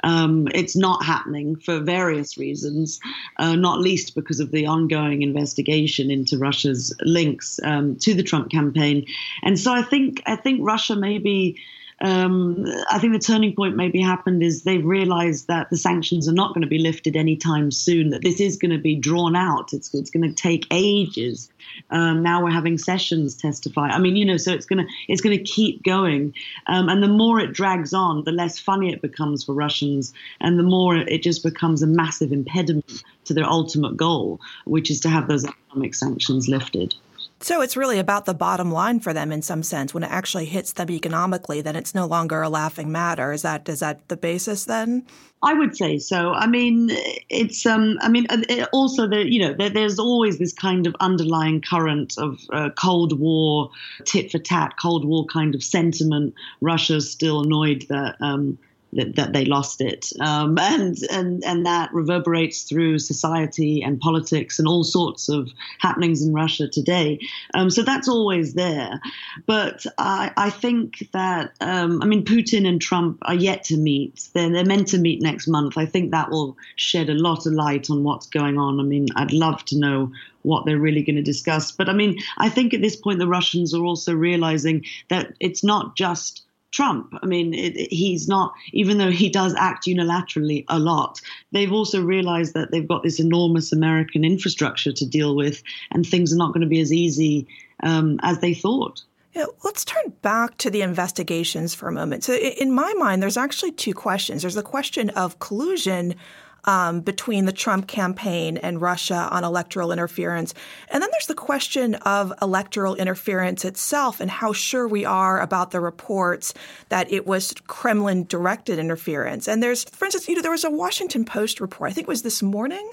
Um, 0.03 0.49
it's 0.55 0.77
not 0.77 1.05
happening 1.05 1.57
for 1.57 1.81
various 1.81 2.39
reasons, 2.39 3.01
uh, 3.39 3.55
not 3.57 3.81
least 3.81 4.15
because 4.15 4.41
of 4.41 4.51
the 4.51 4.67
ongoing 4.67 5.23
investigation 5.23 6.11
into 6.11 6.39
Russia's 6.39 6.95
links 7.03 7.61
um, 7.63 7.97
to 7.97 8.15
the 8.15 8.23
Trump 8.23 8.51
campaign. 8.51 9.07
And 9.43 9.59
so 9.59 9.73
I 9.73 9.83
think 9.83 10.23
I 10.27 10.37
think 10.37 10.61
Russia 10.63 10.97
maybe 10.97 11.57
um, 12.03 12.65
I 12.91 12.99
think 12.99 13.13
the 13.13 13.19
turning 13.19 13.55
point 13.55 13.77
maybe 13.77 14.01
happened 14.01 14.43
is 14.43 14.63
they've 14.63 14.85
realized 14.85 15.49
that 15.49 15.69
the 15.69 15.77
sanctions 15.77 16.29
are 16.29 16.33
not 16.33 16.55
going 16.55 16.63
to 16.63 16.69
be 16.69 16.79
lifted 16.79 17.15
anytime 17.15 17.71
soon, 17.71 18.11
that 18.11 18.23
this 18.23 18.41
is 18.41 18.57
going 18.57 18.71
to 18.71 18.79
be 18.79 18.95
drawn 18.95 19.37
out. 19.37 19.75
It's, 19.75 19.93
it's 19.95 20.11
going 20.11 20.27
to 20.27 20.35
take 20.35 20.67
ages. 20.71 21.51
Um, 21.91 22.23
now 22.23 22.43
we're 22.43 22.51
having 22.51 22.79
Sessions 22.79 23.37
testify. 23.37 23.89
I 23.89 23.99
mean, 23.99 24.17
you 24.17 24.25
know, 24.25 24.39
so 24.39 24.53
it's 24.53 24.65
going 24.65 24.85
to 24.87 24.93
it's 25.09 25.21
going 25.21 25.37
to 25.37 25.45
keep 25.45 25.83
going. 25.83 26.35
Um, 26.67 26.89
and 26.89 27.03
the 27.03 27.09
more 27.09 27.39
it 27.39 27.53
drags 27.53 27.93
on, 27.93 28.25
the 28.25 28.33
less 28.33 28.59
funny 28.59 28.93
it 28.93 29.03
becomes 29.03 29.45
for 29.45 29.55
Russians, 29.55 30.15
and 30.41 30.59
the 30.59 30.63
more 30.63 30.97
it 30.97 31.23
just 31.23 31.43
becomes 31.43 31.83
a 31.83 31.87
massive 31.87 32.33
impediment 32.33 33.05
to 33.27 33.35
their 33.35 33.45
ultimate 33.45 33.97
goal, 33.97 34.41
which 34.65 34.91
is 34.91 35.01
to 35.01 35.11
have 35.11 35.29
those 35.29 35.45
economic 35.45 35.95
sanctions 35.95 36.49
lifted. 36.49 36.95
So 37.43 37.63
it's 37.63 37.77
really 37.77 37.99
about 37.99 38.27
the 38.27 38.35
bottom 38.35 38.71
line 38.71 39.01
for 39.01 39.15
them 39.15 39.33
in 39.33 39.41
some 39.41 39.63
sense. 39.63 39.95
When 39.95 40.03
it 40.03 40.11
actually 40.11 40.45
hits 40.45 40.75
them 40.75 40.91
economically, 40.91 41.63
then 41.63 41.75
it's 41.75 41.95
no 41.95 42.05
longer 42.05 42.43
a 42.43 42.51
laughing 42.51 42.93
matter. 42.93 43.33
Is 43.33 43.43
that 43.43 43.67
is 43.67 43.81
that 43.81 44.07
the 44.09 44.17
basis 44.17 44.67
then? 44.67 45.07
I 45.43 45.55
would 45.55 45.75
say 45.75 45.97
so. 45.97 46.33
I 46.33 46.47
mean, 46.47 46.91
it's. 47.31 47.65
Um, 47.65 47.99
I 48.03 48.11
mean, 48.11 48.27
also 48.75 49.09
the 49.09 49.27
you 49.27 49.41
know 49.41 49.55
there, 49.55 49.71
there's 49.71 49.99
always 49.99 50.39
this 50.39 50.53
kind 50.53 50.87
of 50.87 50.95
underlying 51.01 51.63
current 51.63 52.19
of 52.19 52.41
uh, 52.53 52.69
Cold 52.79 53.19
War, 53.19 53.71
tit 54.05 54.31
for 54.31 54.39
tat, 54.39 54.75
Cold 54.81 55.07
War 55.07 55.25
kind 55.25 55.55
of 55.55 55.65
sentiment. 55.65 56.35
Russia's 56.61 57.11
still 57.11 57.41
annoyed 57.41 57.87
that. 57.89 58.17
Um, 58.21 58.59
that, 58.93 59.17
that 59.17 59.33
they 59.33 59.45
lost 59.45 59.81
it, 59.81 60.13
um, 60.21 60.59
and 60.59 60.97
and 61.11 61.45
and 61.45 61.67
that 61.67 61.93
reverberates 61.93 62.63
through 62.63 62.99
society 62.99 63.83
and 63.83 64.01
politics 64.01 64.59
and 64.59 64.67
all 64.67 64.85
sorts 64.85 65.29
of 65.29 65.51
happenings 65.79 66.23
in 66.23 66.33
Russia 66.33 66.69
today. 66.69 67.19
Um, 67.55 67.71
so 67.71 67.83
that's 67.83 68.09
always 68.09 68.55
there, 68.55 69.01
but 69.47 69.87
I, 69.99 70.33
I 70.37 70.51
think 70.51 71.09
that 71.13 71.53
um, 71.61 72.03
I 72.03 72.07
mean 72.07 72.25
Putin 72.25 72.67
and 72.67 72.81
Trump 72.81 73.19
are 73.23 73.35
yet 73.35 73.65
to 73.65 73.77
meet. 73.77 74.29
They're 74.33 74.51
they're 74.51 74.65
meant 74.65 74.89
to 74.89 74.99
meet 74.99 75.23
next 75.23 75.47
month. 75.47 75.79
I 75.79 75.87
think 75.87 76.11
that 76.11 76.31
will 76.31 76.57
shed 76.77 77.11
a 77.11 77.15
lot 77.15 77.47
of 77.47 77.53
light 77.53 77.91
on 77.91 78.05
what's 78.05 78.27
going 78.27 78.59
on. 78.59 78.81
I 78.81 78.83
mean, 78.83 79.07
I'd 79.17 79.33
love 79.33 79.65
to 79.67 79.79
know 79.79 80.13
what 80.43 80.65
they're 80.65 80.79
really 80.79 81.03
going 81.03 81.17
to 81.17 81.23
discuss. 81.23 81.73
But 81.73 81.89
I 81.89 81.93
mean, 81.93 82.19
I 82.39 82.49
think 82.49 82.75
at 82.75 82.81
this 82.81 82.97
point 82.97 83.19
the 83.19 83.27
Russians 83.27 83.75
are 83.75 83.85
also 83.85 84.15
realizing 84.15 84.85
that 85.09 85.35
it's 85.41 85.63
not 85.63 85.97
just 85.97 86.43
Trump. 86.71 87.13
I 87.23 87.27
mean, 87.27 87.53
it, 87.55 87.77
it, 87.77 87.93
he's 87.93 88.29
not, 88.29 88.53
even 88.73 88.99
though 88.99 89.11
he 89.11 89.29
does 89.29 89.55
act 89.57 89.87
unilaterally 89.87 90.65
a 90.69 90.79
lot, 90.79 91.21
they've 91.53 91.73
also 91.73 92.03
realized 92.03 92.55
that 92.55 92.71
they've 92.71 92.87
got 92.87 93.03
this 93.03 93.21
enormous 93.21 93.73
American 93.73 94.25
infrastructure 94.25 94.93
to 94.93 95.07
deal 95.07 95.35
with, 95.35 95.63
and 95.91 96.07
things 96.07 96.33
are 96.33 96.39
not 96.39 96.53
going 96.53 96.63
to 96.63 96.67
be 96.67 96.81
as 96.81 96.93
easy 96.93 97.47
um, 97.83 98.19
as 98.23 98.41
they 98.41 98.55
thought. 98.55 99.03
Yeah, 99.33 99.47
let's 99.63 99.85
turn 99.85 100.13
back 100.23 100.59
to 100.59 100.71
the 100.71 100.83
investigations 100.83 101.73
for 101.73 101.89
a 101.89 101.93
moment. 101.93 102.25
So, 102.25 102.35
in 102.35 102.73
my 102.73 102.93
mind, 102.95 103.23
there's 103.23 103.37
actually 103.37 103.71
two 103.73 103.95
questions. 103.95 104.43
There's 104.43 104.57
the 104.57 104.63
question 104.63 105.11
of 105.11 105.39
collusion 105.39 106.17
um, 106.65 107.01
between 107.01 107.45
the 107.45 107.53
Trump 107.53 107.87
campaign 107.87 108.57
and 108.57 108.81
Russia 108.81 109.29
on 109.31 109.45
electoral 109.45 109.93
interference. 109.93 110.55
And 110.89 111.03
then 111.03 111.11
there's 111.13 111.27
the 111.27 111.35
question 111.35 111.95
of 111.97 112.33
electoral 112.43 112.95
interference 112.97 113.65
itself 113.65 114.21
and 114.21 114.31
how 114.31 114.53
sure 114.53 114.87
we 114.87 115.05
are 115.05 115.41
about 115.41 115.71
the 115.71 115.81
reports 115.81 116.55
that 116.89 117.11
it 117.13 117.27
was 117.27 117.55
Kremlin 117.67 118.25
directed 118.25 118.79
interference. 118.79 119.49
And 119.49 119.63
there's, 119.63 119.85
for 119.85 120.05
instance, 120.05 120.29
you 120.29 120.35
know, 120.37 120.43
there 120.43 120.51
was 120.51 120.65
a 120.65 120.71
Washington 120.71 121.25
Post 121.25 121.61
report, 121.61 121.91
I 121.91 121.95
think 121.95 122.07
it 122.07 122.09
was 122.09 122.23
this 122.23 122.43
morning, 122.43 122.91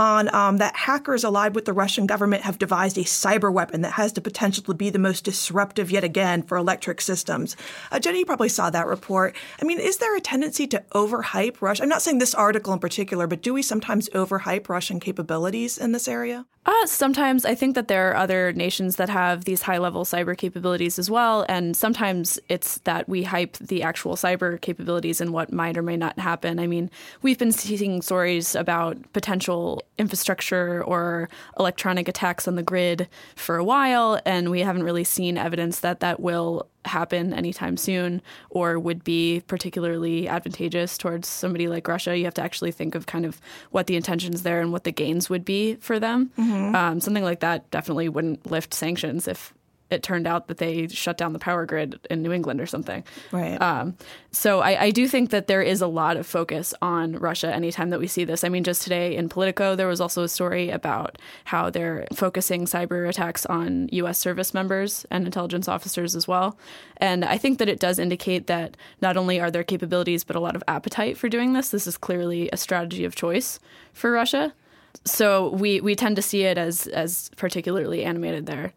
on 0.00 0.34
um, 0.34 0.56
that 0.56 0.74
hackers 0.74 1.22
allied 1.22 1.54
with 1.54 1.66
the 1.66 1.72
Russian 1.72 2.06
government 2.06 2.42
have 2.42 2.58
devised 2.58 2.96
a 2.96 3.02
cyber 3.02 3.52
weapon 3.52 3.82
that 3.82 3.92
has 3.92 4.14
the 4.14 4.20
potential 4.20 4.64
to 4.64 4.74
be 4.74 4.90
the 4.90 4.98
most 4.98 5.24
disruptive 5.24 5.90
yet 5.90 6.02
again 6.02 6.42
for 6.42 6.56
electric 6.56 7.00
systems. 7.00 7.54
Uh, 7.92 7.98
Jenny, 8.00 8.20
you 8.20 8.26
probably 8.26 8.48
saw 8.48 8.70
that 8.70 8.86
report. 8.86 9.36
I 9.60 9.64
mean, 9.64 9.78
is 9.78 9.98
there 9.98 10.16
a 10.16 10.20
tendency 10.20 10.66
to 10.68 10.82
overhype 10.94 11.60
Russia? 11.60 11.82
I'm 11.82 11.88
not 11.88 12.02
saying 12.02 12.18
this 12.18 12.34
article 12.34 12.72
in 12.72 12.78
particular, 12.78 13.26
but 13.26 13.42
do 13.42 13.52
we 13.52 13.62
sometimes 13.62 14.08
overhype 14.10 14.68
Russian 14.68 15.00
capabilities 15.00 15.76
in 15.76 15.92
this 15.92 16.08
area? 16.08 16.46
Uh, 16.66 16.86
sometimes 16.86 17.46
I 17.46 17.54
think 17.54 17.74
that 17.74 17.88
there 17.88 18.10
are 18.10 18.16
other 18.16 18.52
nations 18.52 18.96
that 18.96 19.08
have 19.08 19.44
these 19.44 19.62
high 19.62 19.78
level 19.78 20.04
cyber 20.04 20.36
capabilities 20.36 20.98
as 20.98 21.10
well. 21.10 21.46
And 21.48 21.74
sometimes 21.74 22.38
it's 22.50 22.78
that 22.80 23.08
we 23.08 23.22
hype 23.22 23.56
the 23.56 23.82
actual 23.82 24.14
cyber 24.14 24.60
capabilities 24.60 25.22
and 25.22 25.32
what 25.32 25.52
might 25.52 25.78
or 25.78 25.82
may 25.82 25.96
not 25.96 26.18
happen. 26.18 26.58
I 26.58 26.66
mean, 26.66 26.90
we've 27.22 27.38
been 27.38 27.52
seeing 27.52 28.02
stories 28.02 28.54
about 28.54 28.98
potential 29.14 29.82
infrastructure 29.96 30.84
or 30.84 31.30
electronic 31.58 32.08
attacks 32.08 32.46
on 32.46 32.56
the 32.56 32.62
grid 32.62 33.08
for 33.36 33.56
a 33.56 33.64
while, 33.64 34.20
and 34.26 34.50
we 34.50 34.60
haven't 34.60 34.82
really 34.82 35.04
seen 35.04 35.38
evidence 35.38 35.80
that 35.80 36.00
that 36.00 36.20
will 36.20 36.68
happen 36.84 37.32
anytime 37.32 37.76
soon 37.76 38.22
or 38.48 38.78
would 38.78 39.04
be 39.04 39.42
particularly 39.46 40.28
advantageous 40.28 40.96
towards 40.96 41.28
somebody 41.28 41.68
like 41.68 41.86
Russia. 41.86 42.16
You 42.16 42.24
have 42.24 42.34
to 42.34 42.42
actually 42.42 42.72
think 42.72 42.94
of 42.94 43.06
kind 43.06 43.26
of 43.26 43.40
what 43.70 43.86
the 43.86 43.96
intentions 43.96 44.42
there 44.42 44.60
and 44.60 44.72
what 44.72 44.84
the 44.84 44.92
gains 44.92 45.28
would 45.28 45.44
be 45.44 45.74
for 45.76 45.98
them. 45.98 46.30
Mm-hmm. 46.38 46.74
Um, 46.74 47.00
something 47.00 47.24
like 47.24 47.40
that 47.40 47.70
definitely 47.70 48.08
wouldn't 48.08 48.50
lift 48.50 48.74
sanctions 48.74 49.28
if 49.28 49.52
it 49.90 50.02
turned 50.02 50.26
out 50.26 50.48
that 50.48 50.58
they 50.58 50.88
shut 50.88 51.16
down 51.16 51.32
the 51.32 51.38
power 51.38 51.66
grid 51.66 51.98
in 52.10 52.22
New 52.22 52.32
England 52.32 52.60
or 52.60 52.66
something. 52.66 53.04
Right. 53.32 53.60
Um, 53.60 53.96
so 54.30 54.60
I, 54.60 54.84
I, 54.84 54.90
do 54.90 55.08
think 55.08 55.30
that 55.30 55.46
there 55.48 55.62
is 55.62 55.80
a 55.80 55.86
lot 55.86 56.16
of 56.16 56.26
focus 56.26 56.72
on 56.80 57.14
Russia 57.14 57.52
anytime 57.52 57.90
that 57.90 57.98
we 57.98 58.06
see 58.06 58.24
this. 58.24 58.44
I 58.44 58.48
mean, 58.48 58.64
just 58.64 58.82
today 58.82 59.16
in 59.16 59.28
Politico, 59.28 59.74
there 59.74 59.88
was 59.88 60.00
also 60.00 60.22
a 60.22 60.28
story 60.28 60.70
about 60.70 61.18
how 61.44 61.70
they're 61.70 62.06
focusing 62.14 62.66
cyber 62.66 63.08
attacks 63.08 63.44
on 63.46 63.88
U.S. 63.92 64.18
service 64.18 64.54
members 64.54 65.04
and 65.10 65.26
intelligence 65.26 65.68
officers 65.68 66.14
as 66.14 66.28
well. 66.28 66.56
And 66.98 67.24
I 67.24 67.38
think 67.38 67.58
that 67.58 67.68
it 67.68 67.80
does 67.80 67.98
indicate 67.98 68.46
that 68.46 68.76
not 69.00 69.16
only 69.16 69.40
are 69.40 69.50
there 69.50 69.64
capabilities, 69.64 70.22
but 70.22 70.36
a 70.36 70.40
lot 70.40 70.54
of 70.56 70.62
appetite 70.68 71.18
for 71.18 71.28
doing 71.28 71.52
this. 71.52 71.70
This 71.70 71.86
is 71.86 71.96
clearly 71.96 72.48
a 72.52 72.56
strategy 72.56 73.04
of 73.04 73.16
choice 73.16 73.58
for 73.92 74.10
Russia. 74.12 74.52
So 75.04 75.50
we, 75.50 75.80
we 75.80 75.94
tend 75.94 76.16
to 76.16 76.22
see 76.22 76.42
it 76.42 76.58
as 76.58 76.86
as 76.88 77.30
particularly 77.36 78.04
animated 78.04 78.46
there. 78.46 78.72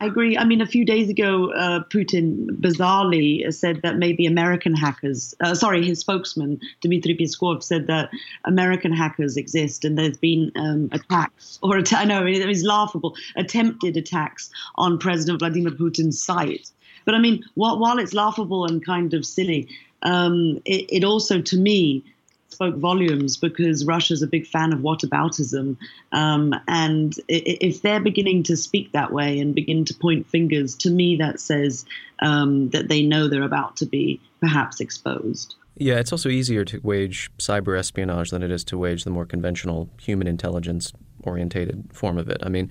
I 0.00 0.06
agree. 0.06 0.38
I 0.38 0.44
mean, 0.44 0.60
a 0.60 0.66
few 0.66 0.84
days 0.84 1.10
ago, 1.10 1.50
uh, 1.52 1.82
Putin 1.90 2.46
bizarrely 2.60 3.52
said 3.52 3.82
that 3.82 3.96
maybe 3.96 4.26
American 4.26 4.72
hackers, 4.72 5.34
uh, 5.40 5.56
sorry, 5.56 5.84
his 5.84 5.98
spokesman, 5.98 6.60
Dmitry 6.80 7.16
Peskov, 7.16 7.64
said 7.64 7.88
that 7.88 8.10
American 8.44 8.92
hackers 8.92 9.36
exist 9.36 9.84
and 9.84 9.98
there's 9.98 10.16
been 10.16 10.52
um, 10.54 10.88
attacks, 10.92 11.58
or 11.64 11.78
att- 11.78 11.92
I 11.92 12.04
know 12.04 12.24
it 12.24 12.46
was 12.46 12.62
laughable, 12.62 13.16
attempted 13.34 13.96
attacks 13.96 14.50
on 14.76 14.98
President 14.98 15.40
Vladimir 15.40 15.72
Putin's 15.72 16.22
site. 16.22 16.70
But 17.04 17.16
I 17.16 17.18
mean, 17.18 17.42
while, 17.54 17.80
while 17.80 17.98
it's 17.98 18.14
laughable 18.14 18.66
and 18.66 18.84
kind 18.84 19.14
of 19.14 19.26
silly, 19.26 19.68
um, 20.02 20.60
it, 20.64 20.86
it 20.90 21.04
also, 21.04 21.40
to 21.40 21.56
me, 21.56 22.04
spoke 22.48 22.76
volumes 22.76 23.36
because 23.36 23.84
Russia's 23.84 24.22
a 24.22 24.26
big 24.26 24.46
fan 24.46 24.72
of 24.72 24.80
whataboutism. 24.80 25.76
Um, 26.12 26.54
and 26.66 27.14
if 27.28 27.82
they're 27.82 28.00
beginning 28.00 28.42
to 28.44 28.56
speak 28.56 28.92
that 28.92 29.12
way 29.12 29.38
and 29.38 29.54
begin 29.54 29.84
to 29.86 29.94
point 29.94 30.28
fingers, 30.28 30.76
to 30.78 30.90
me, 30.90 31.16
that 31.16 31.40
says 31.40 31.84
um, 32.20 32.70
that 32.70 32.88
they 32.88 33.02
know 33.02 33.28
they're 33.28 33.42
about 33.42 33.76
to 33.78 33.86
be 33.86 34.20
perhaps 34.40 34.80
exposed. 34.80 35.54
Yeah, 35.76 35.96
it's 36.00 36.10
also 36.10 36.28
easier 36.28 36.64
to 36.64 36.80
wage 36.82 37.30
cyber 37.38 37.78
espionage 37.78 38.30
than 38.30 38.42
it 38.42 38.50
is 38.50 38.64
to 38.64 38.78
wage 38.78 39.04
the 39.04 39.10
more 39.10 39.24
conventional 39.24 39.88
human 40.00 40.26
intelligence 40.26 40.92
orientated 41.22 41.88
form 41.92 42.18
of 42.18 42.28
it. 42.28 42.38
I 42.42 42.48
mean, 42.48 42.70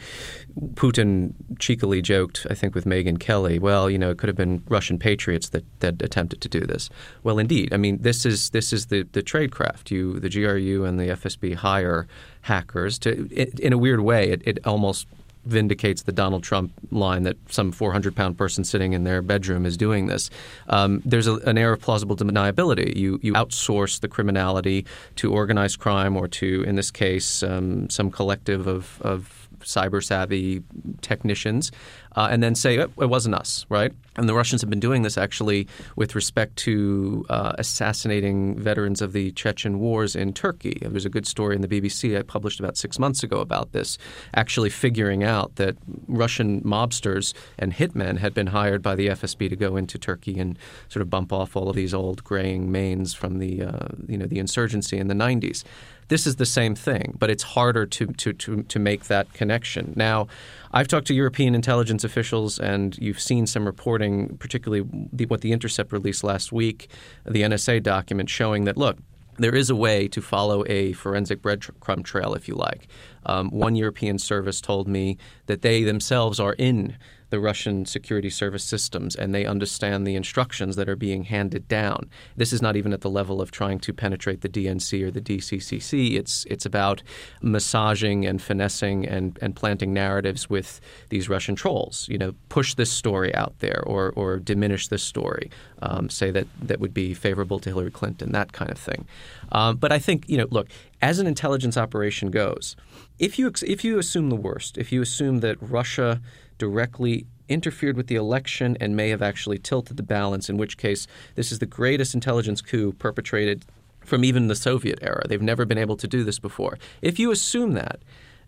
Putin 0.73 1.33
cheekily 1.59 2.01
joked, 2.01 2.47
I 2.49 2.53
think, 2.53 2.75
with 2.75 2.85
Megyn 2.85 3.19
Kelly, 3.19 3.59
well, 3.59 3.89
you 3.89 3.97
know, 3.97 4.11
it 4.11 4.17
could 4.17 4.29
have 4.29 4.35
been 4.35 4.63
Russian 4.67 4.97
patriots 4.97 5.49
that, 5.49 5.65
that 5.79 6.01
attempted 6.01 6.41
to 6.41 6.49
do 6.49 6.61
this. 6.61 6.89
Well, 7.23 7.39
indeed. 7.39 7.73
I 7.73 7.77
mean, 7.77 8.01
this 8.01 8.25
is 8.25 8.49
this 8.51 8.73
is 8.73 8.87
the, 8.87 9.03
the 9.11 9.21
tradecraft. 9.21 9.91
You, 9.91 10.19
the 10.19 10.29
GRU 10.29 10.85
and 10.85 10.99
the 10.99 11.09
FSB 11.09 11.55
hire 11.55 12.07
hackers 12.41 12.97
to, 12.99 13.27
in 13.61 13.73
a 13.73 13.77
weird 13.77 14.01
way, 14.01 14.29
it, 14.29 14.41
it 14.45 14.65
almost 14.65 15.07
vindicates 15.47 16.03
the 16.03 16.11
Donald 16.11 16.43
Trump 16.43 16.71
line 16.91 17.23
that 17.23 17.37
some 17.49 17.71
400 17.71 18.15
pound 18.15 18.37
person 18.37 18.63
sitting 18.63 18.93
in 18.93 19.03
their 19.03 19.21
bedroom 19.21 19.65
is 19.65 19.77
doing 19.77 20.07
this. 20.07 20.29
Um, 20.67 21.01
there's 21.05 21.27
a, 21.27 21.35
an 21.37 21.57
air 21.57 21.73
of 21.73 21.81
plausible 21.81 22.15
deniability. 22.15 22.95
You, 22.95 23.19
you 23.21 23.33
outsource 23.33 23.99
the 23.99 24.07
criminality 24.07 24.85
to 25.15 25.31
organized 25.31 25.79
crime 25.79 26.15
or 26.15 26.27
to, 26.27 26.63
in 26.63 26.75
this 26.75 26.91
case, 26.91 27.43
um, 27.43 27.89
some 27.89 28.11
collective 28.11 28.67
of, 28.67 29.01
of 29.01 29.47
cyber 29.61 30.03
savvy 30.03 30.61
technicians, 31.01 31.71
uh, 32.17 32.27
and 32.31 32.41
then 32.41 32.55
say 32.55 32.79
oh, 32.79 32.89
it 32.99 33.05
wasn't 33.05 33.35
us, 33.35 33.65
right? 33.69 33.93
And 34.17 34.27
the 34.27 34.33
Russians 34.33 34.61
have 34.61 34.69
been 34.71 34.79
doing 34.79 35.03
this 35.03 35.19
actually 35.19 35.67
with 35.95 36.15
respect 36.15 36.55
to 36.57 37.23
uh, 37.29 37.53
assassinating 37.59 38.57
veterans 38.59 39.03
of 39.03 39.13
the 39.13 39.31
Chechen 39.33 39.79
wars 39.79 40.15
in 40.15 40.33
Turkey. 40.33 40.79
There's 40.81 41.05
a 41.05 41.09
good 41.09 41.27
story 41.27 41.55
in 41.55 41.61
the 41.61 41.67
BBC 41.67 42.17
I 42.17 42.23
published 42.23 42.59
about 42.59 42.75
six 42.75 42.97
months 42.97 43.21
ago 43.21 43.39
about 43.39 43.71
this, 43.71 43.99
actually 44.33 44.71
figuring 44.71 45.23
out 45.23 45.55
that 45.57 45.77
Russian 46.07 46.61
mobsters 46.61 47.35
and 47.59 47.71
hitmen 47.71 48.17
had 48.17 48.33
been 48.33 48.47
hired 48.47 48.81
by 48.81 48.95
the 48.95 49.09
FSB 49.09 49.47
to 49.49 49.55
go 49.55 49.75
into 49.75 49.99
Turkey 49.99 50.39
and 50.39 50.57
sort 50.89 51.01
of 51.01 51.11
bump 51.11 51.31
off 51.31 51.55
all 51.55 51.69
of 51.69 51.75
these 51.75 51.93
old 51.93 52.23
graying 52.23 52.71
manes 52.71 53.13
from 53.13 53.37
the 53.37 53.61
uh, 53.61 53.89
you 54.07 54.17
know 54.17 54.25
the 54.25 54.39
insurgency 54.39 54.97
in 54.97 55.07
the 55.07 55.13
90s. 55.13 55.63
This 56.09 56.25
is 56.25 56.37
the 56.37 56.45
same 56.45 56.73
thing, 56.73 57.15
but 57.19 57.29
it's 57.29 57.43
harder 57.43 57.85
to, 57.85 58.07
to, 58.07 58.33
to, 58.33 58.63
to 58.63 58.79
make 58.79 59.05
that 59.05 59.33
connection. 59.33 59.93
Now, 59.95 60.27
I've 60.71 60.87
talked 60.87 61.07
to 61.07 61.13
European 61.13 61.55
intelligence 61.55 62.03
officials, 62.03 62.59
and 62.59 62.97
you've 62.97 63.19
seen 63.19 63.47
some 63.47 63.65
reporting, 63.65 64.37
particularly 64.37 64.87
the, 65.11 65.25
what 65.25 65.41
the 65.41 65.51
Intercept 65.51 65.91
released 65.91 66.23
last 66.23 66.51
week, 66.51 66.89
the 67.25 67.41
NSA 67.41 67.83
document 67.83 68.29
showing 68.29 68.65
that, 68.65 68.77
look, 68.77 68.97
there 69.37 69.55
is 69.55 69.69
a 69.69 69.75
way 69.75 70.07
to 70.07 70.21
follow 70.21 70.63
a 70.67 70.93
forensic 70.93 71.41
breadcrumb 71.41 72.03
trail, 72.03 72.33
if 72.33 72.47
you 72.47 72.55
like. 72.55 72.87
Um, 73.25 73.49
one 73.51 73.75
European 73.75 74.17
service 74.17 74.61
told 74.61 74.87
me 74.87 75.17
that 75.45 75.61
they 75.61 75.83
themselves 75.83 76.39
are 76.39 76.53
in 76.53 76.97
the 77.29 77.39
Russian 77.39 77.85
security 77.85 78.29
service 78.29 78.63
systems 78.63 79.15
and 79.15 79.33
they 79.33 79.45
understand 79.45 80.05
the 80.07 80.15
instructions 80.15 80.75
that 80.75 80.87
are 80.87 80.95
being 80.95 81.23
handed 81.23 81.67
down. 81.67 82.09
This 82.35 82.53
is 82.53 82.61
not 82.61 82.75
even 82.75 82.93
at 82.93 83.01
the 83.01 83.09
level 83.09 83.41
of 83.41 83.51
trying 83.51 83.79
to 83.79 83.93
penetrate 83.93 84.41
the 84.41 84.49
DNC 84.49 85.03
or 85.03 85.11
the 85.11 85.21
DCCC. 85.21 86.13
It's 86.13 86.45
it's 86.45 86.65
about 86.65 87.03
massaging 87.41 88.25
and 88.25 88.41
finessing 88.41 89.05
and, 89.05 89.37
and 89.41 89.55
planting 89.55 89.93
narratives 89.93 90.49
with 90.49 90.79
these 91.09 91.27
Russian 91.29 91.55
trolls. 91.55 92.07
You 92.09 92.17
know, 92.17 92.33
push 92.49 92.75
this 92.75 92.91
story 92.91 93.33
out 93.35 93.59
there 93.59 93.83
or 93.85 94.11
or 94.15 94.37
diminish 94.39 94.87
this 94.87 95.03
story. 95.03 95.51
Um, 95.81 96.09
say 96.09 96.31
that 96.31 96.47
that 96.61 96.79
would 96.79 96.93
be 96.93 97.13
favorable 97.13 97.59
to 97.59 97.69
Hillary 97.69 97.91
Clinton, 97.91 98.31
that 98.31 98.53
kind 98.53 98.71
of 98.71 98.79
thing. 98.79 99.05
Um, 99.51 99.77
but 99.77 99.91
I 99.91 99.99
think 99.99 100.27
you 100.27 100.37
know, 100.37 100.47
look, 100.49 100.67
as 101.01 101.19
an 101.19 101.27
intelligence 101.27 101.77
operation 101.77 102.31
goes, 102.31 102.75
if 103.19 103.37
you 103.37 103.51
if 103.65 103.83
you 103.83 103.99
assume 103.99 104.29
the 104.29 104.35
worst, 104.35 104.77
if 104.77 104.91
you 104.91 105.01
assume 105.01 105.39
that 105.39 105.57
Russia 105.61 106.21
directly 106.57 107.27
interfered 107.49 107.95
with 107.95 108.07
the 108.07 108.15
election 108.15 108.77
and 108.79 108.95
may 108.95 109.09
have 109.09 109.21
actually 109.21 109.57
tilted 109.57 109.97
the 109.97 110.03
balance, 110.03 110.49
in 110.49 110.57
which 110.57 110.77
case 110.77 111.07
this 111.35 111.51
is 111.51 111.59
the 111.59 111.65
greatest 111.65 112.13
intelligence 112.13 112.61
coup 112.61 112.91
perpetrated 112.93 113.65
from 114.01 114.23
even 114.23 114.47
the 114.47 114.55
Soviet 114.55 114.99
era. 115.01 115.21
They've 115.27 115.41
never 115.41 115.65
been 115.65 115.77
able 115.77 115.97
to 115.97 116.07
do 116.07 116.23
this 116.23 116.39
before. 116.39 116.77
If 117.01 117.19
you 117.19 117.31
assume 117.31 117.73
that, 117.73 117.99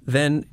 then 0.06 0.46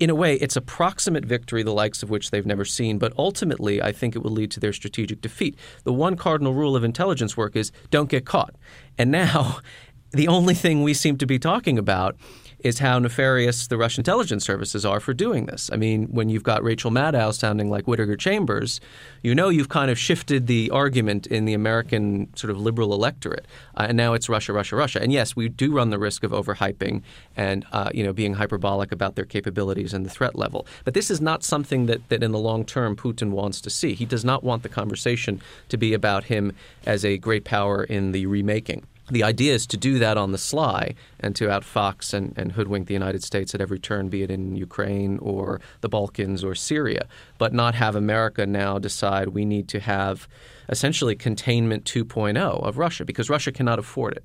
in 0.00 0.10
a 0.10 0.14
way, 0.14 0.34
it's 0.36 0.56
a 0.56 0.60
proximate 0.60 1.24
victory, 1.24 1.62
the 1.62 1.72
likes 1.72 2.02
of 2.02 2.10
which 2.10 2.30
they've 2.30 2.46
never 2.46 2.64
seen, 2.64 2.98
but 2.98 3.12
ultimately, 3.18 3.82
I 3.82 3.90
think 3.90 4.14
it 4.14 4.20
will 4.20 4.30
lead 4.30 4.50
to 4.52 4.60
their 4.60 4.72
strategic 4.72 5.20
defeat. 5.20 5.56
The 5.82 5.92
one 5.92 6.16
cardinal 6.16 6.54
rule 6.54 6.76
of 6.76 6.84
intelligence 6.84 7.36
work 7.36 7.56
is 7.56 7.72
don't 7.90 8.08
get 8.08 8.24
caught. 8.24 8.54
And 8.96 9.10
now, 9.10 9.58
the 10.12 10.28
only 10.28 10.54
thing 10.54 10.82
we 10.82 10.94
seem 10.94 11.18
to 11.18 11.26
be 11.26 11.38
talking 11.38 11.78
about 11.78 12.16
is 12.60 12.80
how 12.80 12.98
nefarious 12.98 13.66
the 13.68 13.76
Russian 13.76 14.00
intelligence 14.00 14.44
services 14.44 14.84
are 14.84 15.00
for 15.00 15.14
doing 15.14 15.46
this. 15.46 15.70
I 15.72 15.76
mean, 15.76 16.06
when 16.06 16.28
you've 16.28 16.42
got 16.42 16.62
Rachel 16.62 16.90
Maddow 16.90 17.32
sounding 17.32 17.70
like 17.70 17.86
Whittaker 17.86 18.16
Chambers, 18.16 18.80
you 19.22 19.34
know 19.34 19.48
you've 19.48 19.68
kind 19.68 19.90
of 19.90 19.98
shifted 19.98 20.46
the 20.46 20.70
argument 20.70 21.26
in 21.26 21.44
the 21.44 21.54
American 21.54 22.34
sort 22.36 22.50
of 22.50 22.60
liberal 22.60 22.92
electorate, 22.92 23.46
uh, 23.76 23.86
and 23.88 23.96
now 23.96 24.12
it's 24.12 24.28
Russia, 24.28 24.52
Russia, 24.52 24.76
Russia. 24.76 25.00
And 25.00 25.12
yes, 25.12 25.36
we 25.36 25.48
do 25.48 25.72
run 25.72 25.90
the 25.90 25.98
risk 25.98 26.24
of 26.24 26.32
overhyping 26.32 27.02
and 27.36 27.64
uh, 27.72 27.90
you 27.94 28.02
know 28.02 28.12
being 28.12 28.34
hyperbolic 28.34 28.90
about 28.90 29.14
their 29.14 29.24
capabilities 29.24 29.94
and 29.94 30.04
the 30.04 30.10
threat 30.10 30.34
level. 30.34 30.66
But 30.84 30.94
this 30.94 31.10
is 31.10 31.20
not 31.20 31.44
something 31.44 31.86
that, 31.86 32.08
that 32.08 32.22
in 32.22 32.32
the 32.32 32.38
long 32.38 32.64
term 32.64 32.96
Putin 32.96 33.30
wants 33.30 33.60
to 33.62 33.70
see. 33.70 33.94
He 33.94 34.04
does 34.04 34.24
not 34.24 34.42
want 34.42 34.62
the 34.62 34.68
conversation 34.68 35.40
to 35.68 35.76
be 35.76 35.94
about 35.94 36.24
him 36.24 36.52
as 36.86 37.04
a 37.04 37.18
great 37.18 37.44
power 37.44 37.84
in 37.84 38.12
the 38.12 38.26
remaking 38.26 38.86
the 39.10 39.22
idea 39.22 39.54
is 39.54 39.66
to 39.68 39.76
do 39.76 39.98
that 39.98 40.16
on 40.16 40.32
the 40.32 40.38
sly 40.38 40.94
and 41.20 41.34
to 41.36 41.46
outfox 41.46 42.12
and, 42.12 42.34
and 42.36 42.52
hoodwink 42.52 42.86
the 42.86 42.94
United 42.94 43.22
States 43.22 43.54
at 43.54 43.60
every 43.60 43.78
turn, 43.78 44.08
be 44.08 44.22
it 44.22 44.30
in 44.30 44.56
Ukraine 44.56 45.18
or 45.18 45.60
the 45.80 45.88
Balkans 45.88 46.44
or 46.44 46.54
Syria, 46.54 47.06
but 47.38 47.52
not 47.52 47.74
have 47.74 47.96
America 47.96 48.46
now 48.46 48.78
decide 48.78 49.28
we 49.28 49.44
need 49.44 49.68
to 49.68 49.80
have 49.80 50.28
essentially 50.68 51.16
containment 51.16 51.84
2.0 51.84 52.38
of 52.38 52.78
Russia 52.78 53.04
because 53.04 53.30
Russia 53.30 53.52
cannot 53.52 53.78
afford 53.78 54.14
it. 54.14 54.24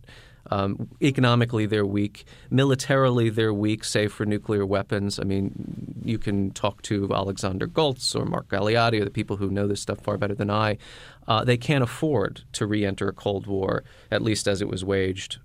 Um, 0.53 0.88
economically, 1.01 1.65
they're 1.65 1.86
weak. 1.86 2.25
Militarily, 2.51 3.31
they're 3.31 3.53
weak, 3.53 3.83
save 3.83 4.13
for 4.13 4.25
nuclear 4.25 4.65
weapons. 4.65 5.19
I 5.19 5.24
mean, 5.24 6.03
you 6.03 6.19
can 6.19 6.51
talk 6.51 6.83
to 6.83 7.12
Alexander 7.12 7.65
Goltz 7.65 8.15
or 8.15 8.25
Mark 8.25 8.50
Galeotti 8.50 9.01
or 9.01 9.05
the 9.05 9.10
people 9.10 9.38
who 9.38 9.50
know 9.50 9.67
this 9.67 9.81
stuff 9.81 10.00
far 10.01 10.17
better 10.17 10.36
than 10.36 10.51
I. 10.51 10.77
Uh, 11.27 11.43
they 11.43 11.57
can't 11.57 11.83
afford 11.83 12.43
to 12.53 12.67
re-enter 12.67 13.07
a 13.07 13.13
Cold 13.13 13.48
War, 13.48 13.83
at 14.12 14.22
least 14.22 14.48
as 14.48 14.62
it 14.62 14.67
was 14.67 14.86
waged, 14.86 15.39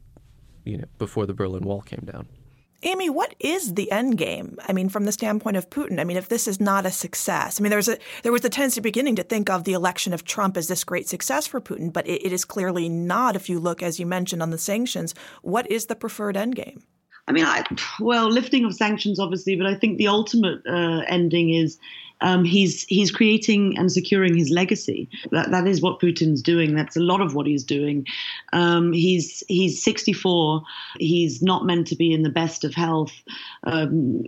you 0.65 0.77
know, 0.77 0.89
before 0.99 1.25
the 1.25 1.35
Berlin 1.35 1.65
Wall 1.65 1.81
came 1.81 2.05
down. 2.05 2.29
Amy, 2.85 3.11
what 3.11 3.35
is 3.41 3.75
the 3.75 3.91
end 3.91 4.19
game? 4.19 4.57
I 4.69 4.73
mean, 4.73 4.89
from 4.89 5.05
the 5.05 5.11
standpoint 5.11 5.57
of 5.57 5.69
Putin, 5.69 5.99
I 5.99 6.05
mean, 6.05 6.17
if 6.17 6.29
this 6.29 6.47
is 6.47 6.61
not 6.61 6.87
a 6.87 6.93
success, 6.93 7.61
I 7.61 7.63
mean, 7.63 7.71
there's 7.71 7.89
a 7.89 7.99
there 8.23 8.31
was 8.31 8.45
a 8.45 8.49
tendency 8.49 8.81
beginning 8.81 9.17
to 9.17 9.25
think 9.25 9.51
of 9.51 9.65
the 9.65 9.73
election 9.73 10.13
of 10.13 10.25
Trump 10.25 10.57
as 10.57 10.69
this 10.69 10.85
great 10.85 11.09
success 11.09 11.47
for 11.47 11.61
Putin, 11.61 11.93
but 11.93 12.07
it, 12.07 12.25
it 12.27 12.33
is 12.33 12.45
clearly 12.45 12.89
not. 12.89 13.35
If 13.35 13.49
you 13.49 13.59
look, 13.59 13.83
as 13.83 13.99
you 13.99 14.07
mentioned, 14.07 14.43
on 14.43 14.51
the 14.51 14.59
sanctions, 14.59 15.13
what 15.43 15.69
is 15.69 15.87
the 15.87 15.97
preferred 15.97 16.37
end 16.37 16.55
game? 16.55 16.85
I 17.27 17.33
mean, 17.33 17.45
I, 17.45 17.65
well, 18.01 18.31
lifting 18.31 18.65
of 18.65 18.75
sanctions, 18.75 19.19
obviously, 19.19 19.57
but 19.57 19.67
I 19.67 19.75
think 19.75 19.99
the 19.99 20.09
ultimate 20.09 20.63
uh, 20.67 21.03
ending 21.07 21.51
is 21.53 21.79
um, 22.21 22.45
he's 22.45 22.83
he's 22.85 23.11
creating 23.11 23.77
and 23.79 23.91
securing 23.91 24.37
his 24.37 24.51
legacy. 24.51 25.09
That 25.31 25.51
that 25.51 25.67
is 25.67 25.81
what 25.81 26.01
Putin's 26.01 26.43
doing. 26.43 26.75
That's 26.75 26.97
a 26.97 27.01
lot 27.01 27.21
of 27.21 27.35
what 27.35 27.47
he's 27.47 27.65
doing. 27.65 28.07
Um, 28.53 28.93
he's 28.93 29.43
he's 29.49 29.83
64. 29.83 30.63
He's 30.99 31.43
not 31.43 31.65
meant 31.65 31.87
to 31.89 31.97
be 31.97 32.13
in 32.13 32.23
the 32.23 32.31
best 32.31 32.65
of 32.65 32.75
health. 32.75 33.13
Um, 33.65 34.25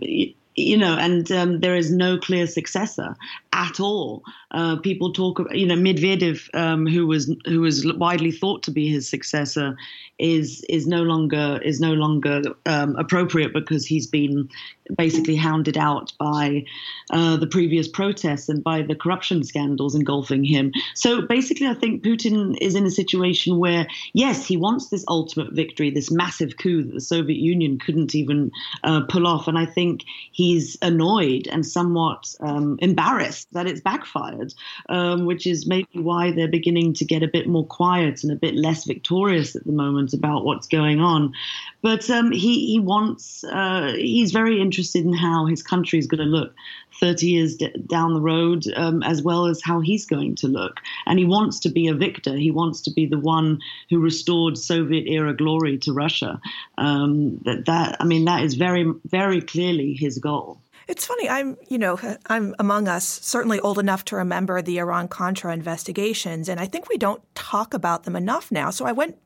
you 0.55 0.77
know, 0.77 0.97
and 0.97 1.31
um, 1.31 1.59
there 1.61 1.75
is 1.75 1.91
no 1.91 2.17
clear 2.17 2.45
successor 2.45 3.15
at 3.53 3.79
all. 3.79 4.23
Uh, 4.51 4.77
people 4.77 5.13
talk, 5.13 5.41
you 5.51 5.65
know, 5.65 5.75
Medvedev, 5.75 6.53
um, 6.53 6.85
who 6.85 7.05
was 7.07 7.33
who 7.45 7.61
was 7.61 7.85
widely 7.93 8.31
thought 8.31 8.63
to 8.63 8.71
be 8.71 8.87
his 8.87 9.09
successor, 9.09 9.77
is 10.19 10.63
is 10.69 10.87
no 10.87 11.03
longer 11.03 11.59
is 11.63 11.79
no 11.79 11.93
longer 11.93 12.41
um, 12.65 12.95
appropriate 12.95 13.53
because 13.53 13.85
he's 13.85 14.07
been 14.07 14.49
basically 14.97 15.35
hounded 15.35 15.77
out 15.77 16.13
by 16.17 16.63
uh, 17.11 17.37
the 17.37 17.47
previous 17.47 17.87
protests 17.87 18.49
and 18.49 18.63
by 18.63 18.81
the 18.81 18.95
corruption 18.95 19.43
scandals 19.43 19.95
engulfing 19.95 20.43
him. 20.43 20.73
So 20.95 21.21
basically, 21.21 21.67
I 21.67 21.73
think 21.73 22.03
Putin 22.03 22.57
is 22.61 22.75
in 22.75 22.85
a 22.85 22.91
situation 22.91 23.57
where, 23.57 23.87
yes, 24.13 24.45
he 24.45 24.57
wants 24.57 24.89
this 24.89 25.05
ultimate 25.07 25.53
victory, 25.53 25.89
this 25.91 26.11
massive 26.11 26.57
coup 26.57 26.83
that 26.83 26.93
the 26.93 27.01
Soviet 27.01 27.39
Union 27.39 27.79
couldn't 27.79 28.15
even 28.15 28.51
uh, 28.83 29.01
pull 29.07 29.27
off, 29.27 29.47
and 29.47 29.57
I 29.57 29.65
think 29.65 30.03
he's 30.31 30.77
annoyed 30.81 31.47
and 31.47 31.65
somewhat 31.65 32.35
um, 32.41 32.77
embarrassed 32.81 33.40
that 33.51 33.67
it's 33.67 33.81
backfired, 33.81 34.53
um, 34.89 35.25
which 35.25 35.45
is 35.47 35.67
maybe 35.67 35.87
why 35.93 36.31
they're 36.31 36.47
beginning 36.47 36.93
to 36.95 37.05
get 37.05 37.23
a 37.23 37.27
bit 37.27 37.47
more 37.47 37.65
quiet 37.65 38.23
and 38.23 38.31
a 38.31 38.35
bit 38.35 38.55
less 38.55 38.85
victorious 38.85 39.55
at 39.55 39.65
the 39.65 39.71
moment 39.71 40.13
about 40.13 40.45
what's 40.45 40.67
going 40.67 40.99
on. 40.99 41.33
But 41.81 42.09
um, 42.09 42.31
he 42.31 42.67
he 42.67 42.79
wants 42.79 43.43
uh, 43.43 43.93
he's 43.95 44.31
very 44.31 44.61
interested 44.61 45.05
in 45.05 45.13
how 45.13 45.45
his 45.45 45.63
country 45.63 45.99
is 45.99 46.07
going 46.07 46.19
to 46.19 46.25
look 46.25 46.53
30 46.99 47.27
years 47.27 47.55
d- 47.55 47.73
down 47.87 48.13
the 48.13 48.21
road, 48.21 48.65
um, 48.75 49.01
as 49.03 49.23
well 49.23 49.47
as 49.47 49.61
how 49.63 49.79
he's 49.79 50.05
going 50.05 50.35
to 50.35 50.47
look. 50.47 50.79
And 51.05 51.17
he 51.17 51.25
wants 51.25 51.59
to 51.61 51.69
be 51.69 51.87
a 51.87 51.95
victor. 51.95 52.35
He 52.35 52.51
wants 52.51 52.81
to 52.81 52.91
be 52.91 53.07
the 53.07 53.19
one 53.19 53.59
who 53.89 53.99
restored 53.99 54.57
Soviet 54.57 55.07
era 55.07 55.35
glory 55.35 55.79
to 55.79 55.93
Russia. 55.93 56.39
Um, 56.77 57.39
that 57.45 57.65
that 57.65 57.97
I 57.99 58.05
mean 58.05 58.25
that 58.25 58.43
is 58.43 58.53
very 58.53 58.91
very 59.05 59.41
clearly 59.41 59.93
his 59.93 60.19
goal. 60.19 60.61
It's 60.91 61.05
funny. 61.05 61.29
I'm, 61.29 61.55
you 61.69 61.77
know, 61.77 61.97
uh, 62.03 62.17
I'm 62.27 62.53
among 62.59 62.89
us 62.89 63.05
certainly 63.05 63.61
old 63.61 63.79
enough 63.79 64.03
to 64.05 64.17
remember 64.17 64.61
the 64.61 64.77
Iran 64.77 65.07
Contra 65.07 65.53
investigations, 65.53 66.49
and 66.49 66.59
I 66.59 66.65
think 66.65 66.89
we 66.89 66.97
don't 66.97 67.23
talk 67.33 67.73
about 67.73 68.03
them 68.03 68.17
enough 68.17 68.51
now. 68.51 68.71
So 68.71 68.85
I 68.85 68.91
went 68.91 69.17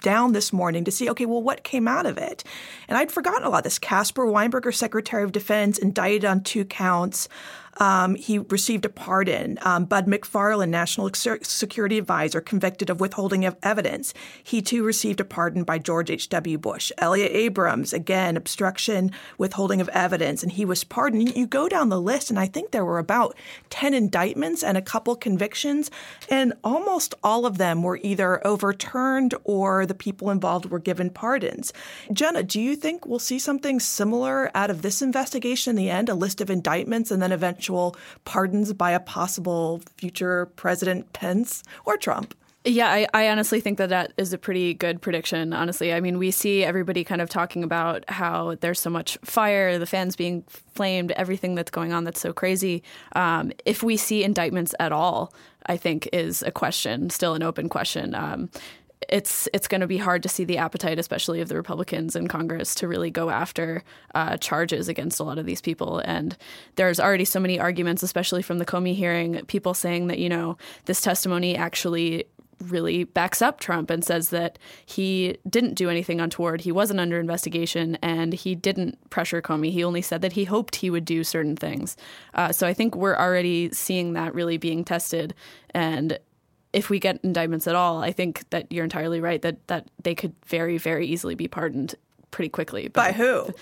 down 0.00 0.32
this 0.32 0.50
morning 0.50 0.82
to 0.84 0.90
see, 0.90 1.10
okay, 1.10 1.26
well, 1.26 1.42
what 1.42 1.62
came 1.62 1.86
out 1.86 2.06
of 2.06 2.16
it? 2.16 2.42
And 2.88 2.96
I'd 2.96 3.12
forgotten 3.12 3.44
a 3.44 3.50
lot 3.50 3.64
this. 3.64 3.78
Caspar 3.78 4.24
Weinberger, 4.24 4.74
Secretary 4.74 5.22
of 5.22 5.30
Defense, 5.30 5.76
indicted 5.76 6.24
on 6.24 6.42
two 6.42 6.64
counts 6.64 7.28
um, 7.78 8.14
he 8.14 8.38
received 8.38 8.84
a 8.84 8.88
pardon. 8.88 9.58
Um, 9.62 9.84
Bud 9.84 10.06
McFarlane, 10.06 10.68
National 10.68 11.10
Security 11.14 11.98
Advisor, 11.98 12.40
convicted 12.40 12.90
of 12.90 13.00
withholding 13.00 13.44
of 13.44 13.56
evidence. 13.62 14.12
He 14.42 14.60
too 14.60 14.84
received 14.84 15.20
a 15.20 15.24
pardon 15.24 15.64
by 15.64 15.78
George 15.78 16.10
H.W. 16.10 16.58
Bush. 16.58 16.92
Elliott 16.98 17.32
Abrams, 17.32 17.92
again, 17.92 18.36
obstruction, 18.36 19.12
withholding 19.38 19.80
of 19.80 19.88
evidence, 19.90 20.42
and 20.42 20.52
he 20.52 20.64
was 20.64 20.84
pardoned. 20.84 21.36
You 21.36 21.46
go 21.46 21.68
down 21.68 21.88
the 21.88 22.00
list, 22.00 22.30
and 22.30 22.38
I 22.38 22.46
think 22.46 22.70
there 22.70 22.84
were 22.84 22.98
about 22.98 23.36
10 23.70 23.94
indictments 23.94 24.62
and 24.62 24.76
a 24.76 24.82
couple 24.82 25.14
convictions, 25.16 25.90
and 26.28 26.52
almost 26.64 27.14
all 27.22 27.46
of 27.46 27.58
them 27.58 27.82
were 27.82 27.98
either 28.02 28.46
overturned 28.46 29.34
or 29.44 29.86
the 29.86 29.94
people 29.94 30.30
involved 30.30 30.66
were 30.66 30.78
given 30.78 31.10
pardons. 31.10 31.72
Jenna, 32.12 32.42
do 32.42 32.60
you 32.60 32.76
think 32.76 33.06
we'll 33.06 33.18
see 33.18 33.38
something 33.38 33.80
similar 33.80 34.50
out 34.54 34.70
of 34.70 34.82
this 34.82 35.00
investigation 35.02 35.70
in 35.70 35.76
the 35.76 35.90
end, 35.90 36.08
a 36.08 36.14
list 36.14 36.40
of 36.40 36.50
indictments 36.50 37.10
and 37.10 37.22
then 37.22 37.32
eventually 37.32 37.59
eventual 37.60 37.94
pardons 38.24 38.72
by 38.72 38.92
a 38.92 39.00
possible 39.00 39.82
future 39.98 40.46
President 40.56 41.12
Pence 41.12 41.62
or 41.84 41.98
Trump. 41.98 42.34
Yeah, 42.64 42.88
I, 42.88 43.06
I, 43.14 43.28
honestly 43.28 43.60
think 43.60 43.78
that 43.78 43.88
that 43.88 44.12
is 44.18 44.34
a 44.34 44.38
pretty 44.38 44.74
good 44.74 45.00
prediction. 45.00 45.54
Honestly, 45.54 45.94
I 45.94 46.00
mean, 46.00 46.18
we 46.18 46.30
see 46.30 46.62
everybody 46.62 47.04
kind 47.04 47.22
of 47.22 47.30
talking 47.30 47.64
about 47.64 48.04
how 48.08 48.56
there's 48.60 48.78
so 48.78 48.90
much 48.90 49.16
fire, 49.24 49.78
the 49.78 49.86
fans 49.86 50.14
being 50.14 50.42
flamed, 50.74 51.10
everything 51.12 51.54
that's 51.54 51.70
going 51.70 51.94
on 51.94 52.04
that's 52.04 52.20
so 52.20 52.34
crazy. 52.34 52.82
Um, 53.14 53.52
if 53.64 53.82
we 53.82 53.96
see 53.96 54.24
indictments 54.24 54.74
at 54.78 54.92
all, 54.92 55.32
I 55.66 55.78
think 55.78 56.08
is 56.12 56.42
a 56.42 56.50
question, 56.50 57.08
still 57.08 57.34
an 57.34 57.42
open 57.42 57.70
question. 57.70 58.14
Um, 58.14 58.50
it's 59.10 59.48
it's 59.52 59.68
going 59.68 59.80
to 59.80 59.86
be 59.86 59.98
hard 59.98 60.22
to 60.22 60.28
see 60.28 60.44
the 60.44 60.58
appetite, 60.58 60.98
especially 60.98 61.40
of 61.40 61.48
the 61.48 61.56
Republicans 61.56 62.16
in 62.16 62.28
Congress, 62.28 62.74
to 62.76 62.88
really 62.88 63.10
go 63.10 63.30
after 63.30 63.82
uh, 64.14 64.36
charges 64.36 64.88
against 64.88 65.20
a 65.20 65.24
lot 65.24 65.38
of 65.38 65.46
these 65.46 65.60
people. 65.60 65.98
And 65.98 66.36
there's 66.76 67.00
already 67.00 67.24
so 67.24 67.40
many 67.40 67.58
arguments, 67.58 68.02
especially 68.02 68.42
from 68.42 68.58
the 68.58 68.66
Comey 68.66 68.94
hearing, 68.94 69.44
people 69.46 69.74
saying 69.74 70.06
that 70.06 70.18
you 70.18 70.28
know 70.28 70.56
this 70.84 71.00
testimony 71.00 71.56
actually 71.56 72.24
really 72.60 73.04
backs 73.04 73.40
up 73.40 73.58
Trump 73.58 73.90
and 73.90 74.04
says 74.04 74.30
that 74.30 74.58
he 74.84 75.38
didn't 75.48 75.74
do 75.74 75.88
anything 75.88 76.20
untoward. 76.20 76.60
He 76.60 76.72
wasn't 76.72 77.00
under 77.00 77.18
investigation 77.18 77.96
and 78.02 78.32
he 78.32 78.54
didn't 78.54 79.10
pressure 79.10 79.40
Comey. 79.40 79.72
He 79.72 79.82
only 79.82 80.02
said 80.02 80.20
that 80.22 80.34
he 80.34 80.44
hoped 80.44 80.76
he 80.76 80.90
would 80.90 81.04
do 81.04 81.24
certain 81.24 81.56
things. 81.56 81.96
Uh, 82.34 82.52
so 82.52 82.66
I 82.66 82.74
think 82.74 82.94
we're 82.94 83.16
already 83.16 83.72
seeing 83.72 84.12
that 84.12 84.34
really 84.34 84.58
being 84.58 84.84
tested. 84.84 85.34
And 85.70 86.18
if 86.72 86.90
we 86.90 86.98
get 86.98 87.20
indictments 87.22 87.66
at 87.66 87.74
all, 87.74 88.02
I 88.02 88.12
think 88.12 88.48
that 88.50 88.70
you're 88.70 88.84
entirely 88.84 89.20
right 89.20 89.40
that 89.42 89.66
that 89.68 89.88
they 90.02 90.14
could 90.14 90.34
very, 90.46 90.78
very 90.78 91.06
easily 91.06 91.34
be 91.34 91.48
pardoned 91.48 91.94
pretty 92.30 92.48
quickly. 92.48 92.88
But 92.88 92.94
By 92.94 93.12
who? 93.12 93.52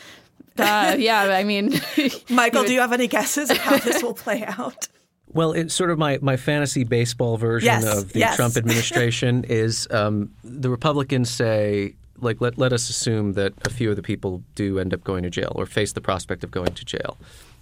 Uh, 0.59 0.97
yeah, 0.99 1.23
I 1.23 1.45
mean, 1.45 1.81
Michael, 2.31 2.65
do 2.65 2.73
you 2.73 2.81
have 2.81 2.93
any 2.93 3.07
guesses 3.07 3.51
of 3.51 3.59
how 3.59 3.79
this 3.79 4.03
will 4.03 4.15
play 4.15 4.45
out? 4.45 4.89
Well, 5.31 5.53
it's 5.53 5.75
sort 5.75 5.91
of 5.91 5.99
my, 5.99 6.19
my 6.23 6.39
fantasy 6.39 6.85
baseball 6.85 7.37
version 7.37 7.67
yes, 7.67 7.85
of 7.85 8.15
the 8.15 8.21
yes. 8.21 8.37
Trump 8.37 8.57
administration 8.57 9.45
is 9.49 9.87
um, 9.91 10.31
the 10.43 10.71
Republicans 10.71 11.29
say, 11.29 11.97
like, 12.19 12.41
let, 12.41 12.57
let 12.57 12.73
us 12.73 12.89
assume 12.89 13.35
that 13.35 13.53
a 13.67 13.69
few 13.71 13.91
of 13.91 13.97
the 13.97 14.03
people 14.03 14.43
do 14.55 14.79
end 14.79 14.95
up 14.95 15.05
going 15.05 15.25
to 15.25 15.31
jail 15.31 15.53
or 15.55 15.67
face 15.67 15.93
the 15.93 16.01
prospect 16.01 16.45
of 16.45 16.51
going 16.51 16.73
to 16.73 16.83
jail. 16.83 17.19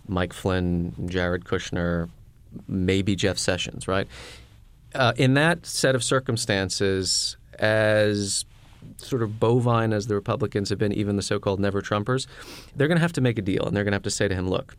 Mike 0.07 0.33
Flynn, 0.33 0.95
Jared 1.09 1.45
Kushner, 1.45 2.09
maybe 2.69 3.17
Jeff 3.17 3.37
Sessions, 3.37 3.89
right? 3.89 4.07
Uh, 4.97 5.13
in 5.17 5.35
that 5.35 5.67
set 5.67 5.95
of 5.95 6.03
circumstances, 6.03 7.37
as 7.59 8.45
sort 8.99 9.23
of 9.23 9.39
bovine 9.39 9.93
as 9.93 10.07
the 10.07 10.15
Republicans 10.15 10.71
have 10.71 10.79
been, 10.79 10.93
even 10.93 11.17
the 11.17 11.23
so-called 11.23 11.61
never 11.61 11.83
Trumpers, 11.83 12.27
they're 12.75 12.89
going 12.89 12.97
to 12.97 13.03
have 13.03 13.13
to 13.13 13.21
make 13.21 13.39
a 13.39 13.43
deal, 13.43 13.65
and 13.67 13.77
they're 13.77 13.85
going 13.85 13.93
to 13.93 13.97
have 13.97 14.03
to 14.05 14.11
say 14.11 14.27
to 14.29 14.35
him, 14.35 14.49
"Look, 14.49 14.77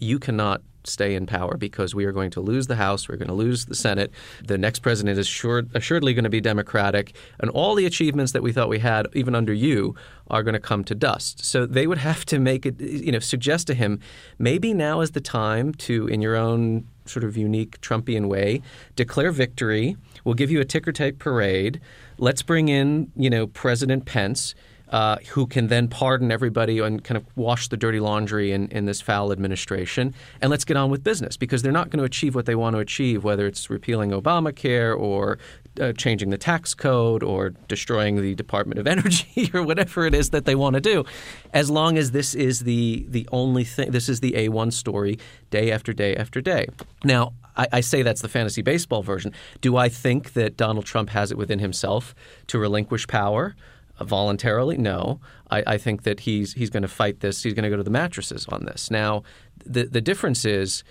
you 0.00 0.18
cannot 0.18 0.62
stay 0.84 1.14
in 1.14 1.26
power 1.26 1.56
because 1.56 1.94
we 1.94 2.04
are 2.04 2.12
going 2.12 2.30
to 2.30 2.40
lose 2.40 2.66
the 2.66 2.76
House, 2.76 3.08
we're 3.08 3.16
going 3.16 3.28
to 3.28 3.34
lose 3.34 3.66
the 3.66 3.74
Senate. 3.74 4.10
The 4.46 4.58
next 4.58 4.80
president 4.80 5.18
is 5.18 5.26
sure, 5.26 5.64
assuredly 5.74 6.14
going 6.14 6.24
to 6.24 6.30
be 6.30 6.40
Democratic, 6.40 7.14
and 7.38 7.50
all 7.50 7.74
the 7.74 7.86
achievements 7.86 8.32
that 8.32 8.42
we 8.42 8.52
thought 8.52 8.68
we 8.68 8.78
had, 8.78 9.06
even 9.12 9.34
under 9.34 9.52
you, 9.52 9.94
are 10.28 10.42
going 10.42 10.54
to 10.54 10.60
come 10.60 10.84
to 10.84 10.94
dust. 10.94 11.44
So 11.44 11.66
they 11.66 11.86
would 11.86 11.98
have 11.98 12.24
to 12.26 12.38
make 12.38 12.64
it, 12.64 12.80
you 12.80 13.12
know, 13.12 13.18
suggest 13.18 13.66
to 13.66 13.74
him, 13.74 14.00
maybe 14.38 14.72
now 14.72 15.00
is 15.00 15.10
the 15.10 15.20
time 15.20 15.74
to, 15.74 16.06
in 16.06 16.22
your 16.22 16.36
own 16.36 16.86
sort 17.04 17.24
of 17.24 17.36
unique 17.36 17.80
Trumpian 17.80 18.28
way, 18.28 18.62
declare 18.96 19.32
victory. 19.32 19.96
We'll 20.24 20.34
give 20.34 20.50
you 20.50 20.60
a 20.60 20.64
ticker 20.64 20.92
tape 20.92 21.18
parade. 21.18 21.80
Let's 22.18 22.42
bring 22.42 22.68
in, 22.68 23.10
you 23.16 23.28
know, 23.28 23.48
President 23.48 24.06
Pence 24.06 24.54
uh, 24.90 25.16
who 25.30 25.46
can 25.46 25.68
then 25.68 25.88
pardon 25.88 26.30
everybody 26.30 26.78
and 26.80 27.02
kind 27.02 27.16
of 27.16 27.24
wash 27.36 27.68
the 27.68 27.76
dirty 27.76 28.00
laundry 28.00 28.52
in, 28.52 28.68
in 28.68 28.86
this 28.86 29.00
foul 29.00 29.32
administration. 29.32 30.12
And 30.40 30.50
let's 30.50 30.64
get 30.64 30.76
on 30.76 30.90
with 30.90 31.04
business 31.04 31.36
because 31.36 31.62
they're 31.62 31.72
not 31.72 31.90
going 31.90 31.98
to 31.98 32.04
achieve 32.04 32.34
what 32.34 32.46
they 32.46 32.56
want 32.56 32.74
to 32.74 32.80
achieve, 32.80 33.22
whether 33.22 33.46
it's 33.46 33.70
repealing 33.70 34.10
Obamacare 34.10 34.98
or 34.98 35.38
uh, 35.80 35.92
changing 35.92 36.30
the 36.30 36.38
tax 36.38 36.74
code 36.74 37.22
or 37.22 37.50
destroying 37.68 38.20
the 38.20 38.34
Department 38.34 38.80
of 38.80 38.86
Energy 38.90 39.50
or 39.54 39.62
whatever 39.62 40.06
it 40.06 40.14
is 40.14 40.30
that 40.30 40.44
they 40.44 40.54
want 40.54 40.74
to 40.74 40.80
do, 40.80 41.04
as 41.52 41.70
long 41.70 41.96
as 41.96 42.10
this 42.10 42.34
is 42.34 42.60
the 42.60 43.06
the 43.08 43.28
only 43.30 43.64
thing. 43.64 43.90
This 43.90 44.08
is 44.08 44.20
the 44.20 44.32
A1 44.32 44.72
story 44.72 45.18
day 45.50 45.70
after 45.70 45.92
day 45.92 46.16
after 46.16 46.40
day. 46.40 46.66
Now, 47.04 47.34
I, 47.56 47.68
I, 47.72 47.80
say 47.80 48.02
that's 48.02 48.22
the 48.22 48.28
fantasy 48.28 48.62
baseball 48.62 49.02
version. 49.02 49.32
Do 49.60 49.76
I 49.76 49.88
think 49.88 50.32
that 50.32 50.56
Donald 50.56 50.86
Trump 50.86 51.10
has 51.10 51.30
it 51.30 51.38
within 51.38 51.58
himself 51.58 52.14
to 52.48 52.58
relinquish 52.58 53.06
power? 53.06 53.54
Uh, 54.00 54.04
voluntarily? 54.04 54.76
No. 54.78 55.20
I, 55.50 55.62
I, 55.66 55.78
think 55.78 56.02
that 56.04 56.20
he's 56.20 56.54
he's 56.54 56.70
going 56.70 56.82
to 56.82 56.88
fight 56.88 57.20
this. 57.20 57.42
He's 57.42 57.54
going 57.54 57.64
to 57.64 57.70
go 57.70 57.76
to 57.76 57.82
the 57.82 57.90
mattresses 57.90 58.46
on 58.48 58.64
this. 58.64 58.90
Now, 58.90 59.22
the 59.64 59.84
the 59.84 60.00
difference 60.00 60.44
is, 60.44 60.84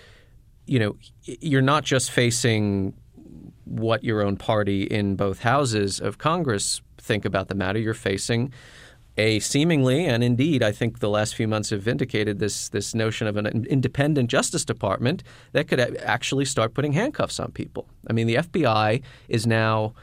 you 0.66 0.78
know, 0.78 0.96
you're 1.24 1.62
not 1.62 1.84
just 1.84 2.10
facing 2.10 2.94
what 3.64 4.04
your 4.04 4.22
own 4.22 4.36
party 4.36 4.84
in 4.84 5.16
both 5.16 5.40
houses 5.40 6.00
of 6.00 6.18
Congress 6.18 6.80
think 6.98 7.24
about 7.24 7.48
the 7.48 7.54
matter. 7.54 7.78
You're 7.78 7.94
facing 7.94 8.52
a 9.16 9.40
seemingly 9.40 10.06
and 10.06 10.22
indeed 10.22 10.62
I 10.62 10.72
think 10.72 11.00
the 11.00 11.08
last 11.08 11.34
few 11.34 11.48
months 11.48 11.70
have 11.70 11.82
vindicated 11.82 12.38
this 12.38 12.68
this 12.68 12.94
notion 12.94 13.26
of 13.26 13.36
an 13.36 13.66
independent 13.66 14.30
justice 14.30 14.64
department 14.64 15.22
that 15.52 15.66
could 15.68 15.80
actually 15.80 16.44
start 16.44 16.74
putting 16.74 16.92
handcuffs 16.92 17.40
on 17.40 17.50
people. 17.50 17.88
I 18.08 18.12
mean 18.12 18.26
the 18.26 18.36
FBI 18.36 19.02
is 19.28 19.46
now 19.46 19.94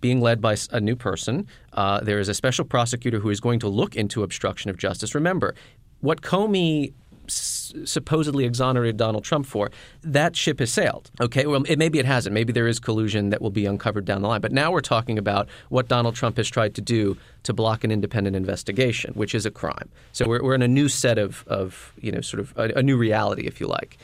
being 0.00 0.20
led 0.20 0.40
by 0.40 0.56
a 0.70 0.80
new 0.80 0.96
person. 0.96 1.46
Uh, 1.72 2.00
there 2.00 2.18
is 2.18 2.28
a 2.28 2.34
special 2.34 2.64
prosecutor 2.64 3.18
who 3.18 3.30
is 3.30 3.40
going 3.40 3.60
to 3.60 3.68
look 3.68 3.96
into 3.96 4.22
obstruction 4.22 4.70
of 4.70 4.76
justice. 4.76 5.14
Remember, 5.14 5.54
what 6.00 6.22
Comey 6.22 6.92
s- 7.26 7.74
supposedly 7.84 8.44
exonerated 8.44 8.96
Donald 8.96 9.24
Trump 9.24 9.46
for, 9.46 9.70
that 10.02 10.36
ship 10.36 10.58
has 10.60 10.72
sailed. 10.72 11.10
Okay, 11.20 11.46
well, 11.46 11.62
it, 11.64 11.78
maybe 11.78 11.98
it 11.98 12.06
hasn't. 12.06 12.32
Maybe 12.32 12.52
there 12.52 12.66
is 12.66 12.78
collusion 12.78 13.30
that 13.30 13.42
will 13.42 13.50
be 13.50 13.66
uncovered 13.66 14.04
down 14.04 14.22
the 14.22 14.28
line. 14.28 14.40
But 14.40 14.52
now 14.52 14.70
we're 14.70 14.80
talking 14.80 15.18
about 15.18 15.48
what 15.68 15.88
Donald 15.88 16.14
Trump 16.14 16.36
has 16.36 16.48
tried 16.48 16.74
to 16.76 16.80
do 16.80 17.16
to 17.42 17.52
block 17.52 17.84
an 17.84 17.90
independent 17.90 18.36
investigation, 18.36 19.12
which 19.14 19.34
is 19.34 19.46
a 19.46 19.50
crime. 19.50 19.88
So 20.12 20.26
we're, 20.26 20.42
we're 20.42 20.54
in 20.54 20.62
a 20.62 20.68
new 20.68 20.88
set 20.88 21.18
of, 21.18 21.44
of 21.46 21.92
you 22.00 22.12
know, 22.12 22.20
sort 22.20 22.40
of 22.40 22.54
a, 22.56 22.78
a 22.78 22.82
new 22.82 22.96
reality, 22.96 23.46
if 23.46 23.60
you 23.60 23.66
like. 23.66 23.98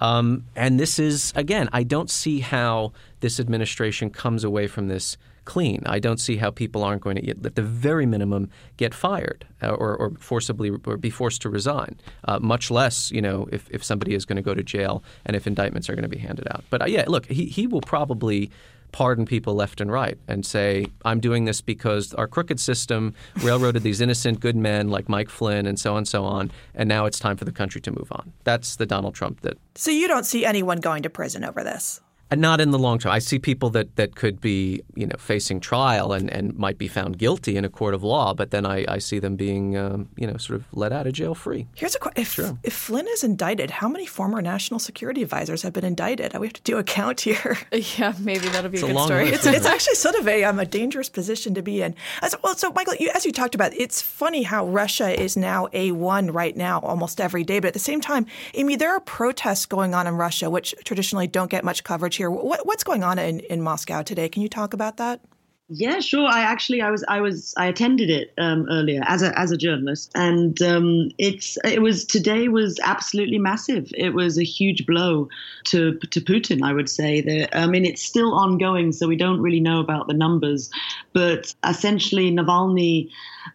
Um, 0.00 0.44
and 0.54 0.78
this 0.78 0.98
is, 0.98 1.32
again, 1.34 1.68
I 1.72 1.82
don't 1.82 2.08
see 2.08 2.38
how 2.38 2.92
this 3.18 3.40
administration 3.40 4.10
comes 4.10 4.44
away 4.44 4.68
from 4.68 4.86
this 4.86 5.16
clean. 5.48 5.82
I 5.86 5.98
don't 5.98 6.20
see 6.20 6.36
how 6.36 6.50
people 6.50 6.84
aren't 6.84 7.00
going 7.00 7.16
to, 7.16 7.30
at 7.30 7.54
the 7.54 7.62
very 7.62 8.04
minimum, 8.04 8.50
get 8.76 8.92
fired 8.92 9.46
uh, 9.62 9.70
or, 9.70 9.96
or 9.96 10.10
forcibly 10.20 10.70
or 10.84 10.98
be 10.98 11.08
forced 11.08 11.40
to 11.42 11.48
resign. 11.48 11.98
Uh, 12.24 12.38
much 12.38 12.70
less, 12.70 13.10
you 13.10 13.22
know, 13.22 13.48
if, 13.50 13.66
if 13.70 13.82
somebody 13.82 14.14
is 14.14 14.26
going 14.26 14.36
to 14.36 14.42
go 14.42 14.54
to 14.54 14.62
jail 14.62 15.02
and 15.24 15.34
if 15.34 15.46
indictments 15.46 15.88
are 15.88 15.94
going 15.94 16.02
to 16.10 16.16
be 16.18 16.18
handed 16.18 16.46
out. 16.50 16.64
But 16.68 16.82
uh, 16.82 16.84
yeah, 16.84 17.04
look, 17.08 17.24
he, 17.26 17.46
he 17.46 17.66
will 17.66 17.80
probably 17.80 18.50
pardon 18.92 19.24
people 19.24 19.54
left 19.54 19.80
and 19.80 19.90
right 19.90 20.18
and 20.28 20.44
say, 20.44 20.86
I'm 21.04 21.18
doing 21.18 21.46
this 21.46 21.62
because 21.62 22.12
our 22.14 22.28
crooked 22.28 22.60
system 22.60 23.14
railroaded 23.42 23.82
these 23.82 24.02
innocent 24.02 24.40
good 24.40 24.56
men 24.56 24.88
like 24.88 25.08
Mike 25.08 25.30
Flynn 25.30 25.66
and 25.66 25.80
so 25.80 25.92
on 25.92 25.98
and 25.98 26.08
so 26.08 26.24
on, 26.24 26.50
and 26.74 26.88
now 26.88 27.06
it's 27.06 27.18
time 27.18 27.36
for 27.38 27.46
the 27.46 27.52
country 27.52 27.80
to 27.82 27.90
move 27.90 28.12
on. 28.12 28.32
That's 28.44 28.76
the 28.76 28.86
Donald 28.86 29.14
Trump 29.14 29.40
that. 29.40 29.56
So 29.74 29.90
you 29.90 30.08
don't 30.08 30.24
see 30.24 30.44
anyone 30.44 30.80
going 30.80 31.02
to 31.04 31.10
prison 31.10 31.42
over 31.44 31.64
this? 31.64 32.00
And 32.30 32.40
not 32.40 32.60
in 32.60 32.70
the 32.72 32.78
long 32.78 32.98
term. 32.98 33.12
I 33.12 33.20
see 33.20 33.38
people 33.38 33.70
that, 33.70 33.96
that 33.96 34.14
could 34.14 34.40
be, 34.40 34.82
you 34.94 35.06
know, 35.06 35.16
facing 35.18 35.60
trial 35.60 36.12
and, 36.12 36.30
and 36.30 36.56
might 36.58 36.76
be 36.76 36.88
found 36.88 37.18
guilty 37.18 37.56
in 37.56 37.64
a 37.64 37.70
court 37.70 37.94
of 37.94 38.02
law, 38.02 38.34
but 38.34 38.50
then 38.50 38.66
I, 38.66 38.84
I 38.86 38.98
see 38.98 39.18
them 39.18 39.36
being, 39.36 39.76
um, 39.76 40.08
you 40.16 40.26
know, 40.26 40.36
sort 40.36 40.60
of 40.60 40.66
let 40.72 40.92
out 40.92 41.06
of 41.06 41.14
jail 41.14 41.34
free. 41.34 41.66
Here's 41.74 41.94
a 41.94 41.98
question: 41.98 42.20
if, 42.20 42.32
sure. 42.32 42.58
if 42.62 42.74
Flynn 42.74 43.06
is 43.08 43.24
indicted, 43.24 43.70
how 43.70 43.88
many 43.88 44.04
former 44.04 44.42
national 44.42 44.78
security 44.78 45.22
advisors 45.22 45.62
have 45.62 45.72
been 45.72 45.84
indicted? 45.84 46.36
We 46.38 46.48
have 46.48 46.54
to 46.54 46.62
do 46.62 46.78
a 46.78 46.84
count 46.84 47.22
here. 47.22 47.58
Yeah, 47.98 48.12
maybe 48.18 48.48
that'll 48.48 48.70
be 48.70 48.78
it's 48.78 48.82
a, 48.82 48.90
a 48.90 48.92
good 48.92 49.04
story. 49.04 49.28
It's, 49.28 49.46
it's, 49.46 49.66
actually 49.66 49.94
sort 49.94 50.14
of 50.16 50.26
a 50.28 50.44
um, 50.44 50.58
a 50.58 50.66
dangerous 50.66 51.08
position 51.08 51.54
to 51.54 51.62
be 51.62 51.80
in. 51.80 51.94
As, 52.22 52.34
well, 52.42 52.54
so 52.54 52.70
Michael, 52.72 52.94
you, 52.98 53.10
as 53.14 53.24
you 53.24 53.32
talked 53.32 53.54
about, 53.54 53.72
it's 53.74 54.02
funny 54.02 54.42
how 54.42 54.66
Russia 54.66 55.08
is 55.18 55.36
now 55.36 55.68
a 55.72 55.92
one 55.92 56.30
right 56.30 56.56
now 56.56 56.80
almost 56.80 57.20
every 57.20 57.44
day, 57.44 57.60
but 57.60 57.68
at 57.68 57.72
the 57.74 57.78
same 57.78 58.00
time, 58.00 58.26
Amy, 58.54 58.76
there 58.76 58.90
are 58.90 59.00
protests 59.00 59.64
going 59.66 59.94
on 59.94 60.06
in 60.06 60.16
Russia 60.16 60.50
which 60.50 60.74
traditionally 60.84 61.26
don't 61.26 61.50
get 61.50 61.64
much 61.64 61.84
coverage 61.84 62.17
here. 62.18 62.30
What, 62.30 62.66
what's 62.66 62.84
going 62.84 63.02
on 63.02 63.18
in, 63.18 63.40
in 63.40 63.62
Moscow 63.62 64.02
today. 64.02 64.28
Can 64.28 64.42
you 64.42 64.48
talk 64.48 64.74
about 64.74 64.98
that? 64.98 65.20
Yeah, 65.70 66.00
sure. 66.00 66.26
I 66.26 66.40
actually 66.40 66.80
I 66.80 66.90
was 66.90 67.04
I 67.08 67.20
was 67.20 67.52
I 67.58 67.66
attended 67.66 68.08
it 68.08 68.32
um, 68.38 68.66
earlier 68.70 69.02
as 69.06 69.20
a 69.20 69.38
as 69.38 69.50
a 69.50 69.56
journalist, 69.58 70.10
and 70.14 70.60
um, 70.62 71.10
it's 71.18 71.58
it 71.62 71.82
was 71.82 72.06
today 72.06 72.48
was 72.48 72.80
absolutely 72.82 73.38
massive. 73.38 73.92
It 73.94 74.14
was 74.14 74.38
a 74.38 74.44
huge 74.44 74.86
blow 74.86 75.28
to 75.64 75.98
to 75.98 76.20
Putin. 76.22 76.62
I 76.62 76.72
would 76.72 76.88
say 76.88 77.20
that 77.20 77.54
I 77.54 77.66
mean 77.66 77.84
it's 77.84 78.02
still 78.02 78.32
ongoing, 78.32 78.92
so 78.92 79.06
we 79.06 79.16
don't 79.16 79.42
really 79.42 79.60
know 79.60 79.78
about 79.78 80.08
the 80.08 80.14
numbers, 80.14 80.70
but 81.12 81.54
essentially 81.66 82.32
Navalny 82.32 83.10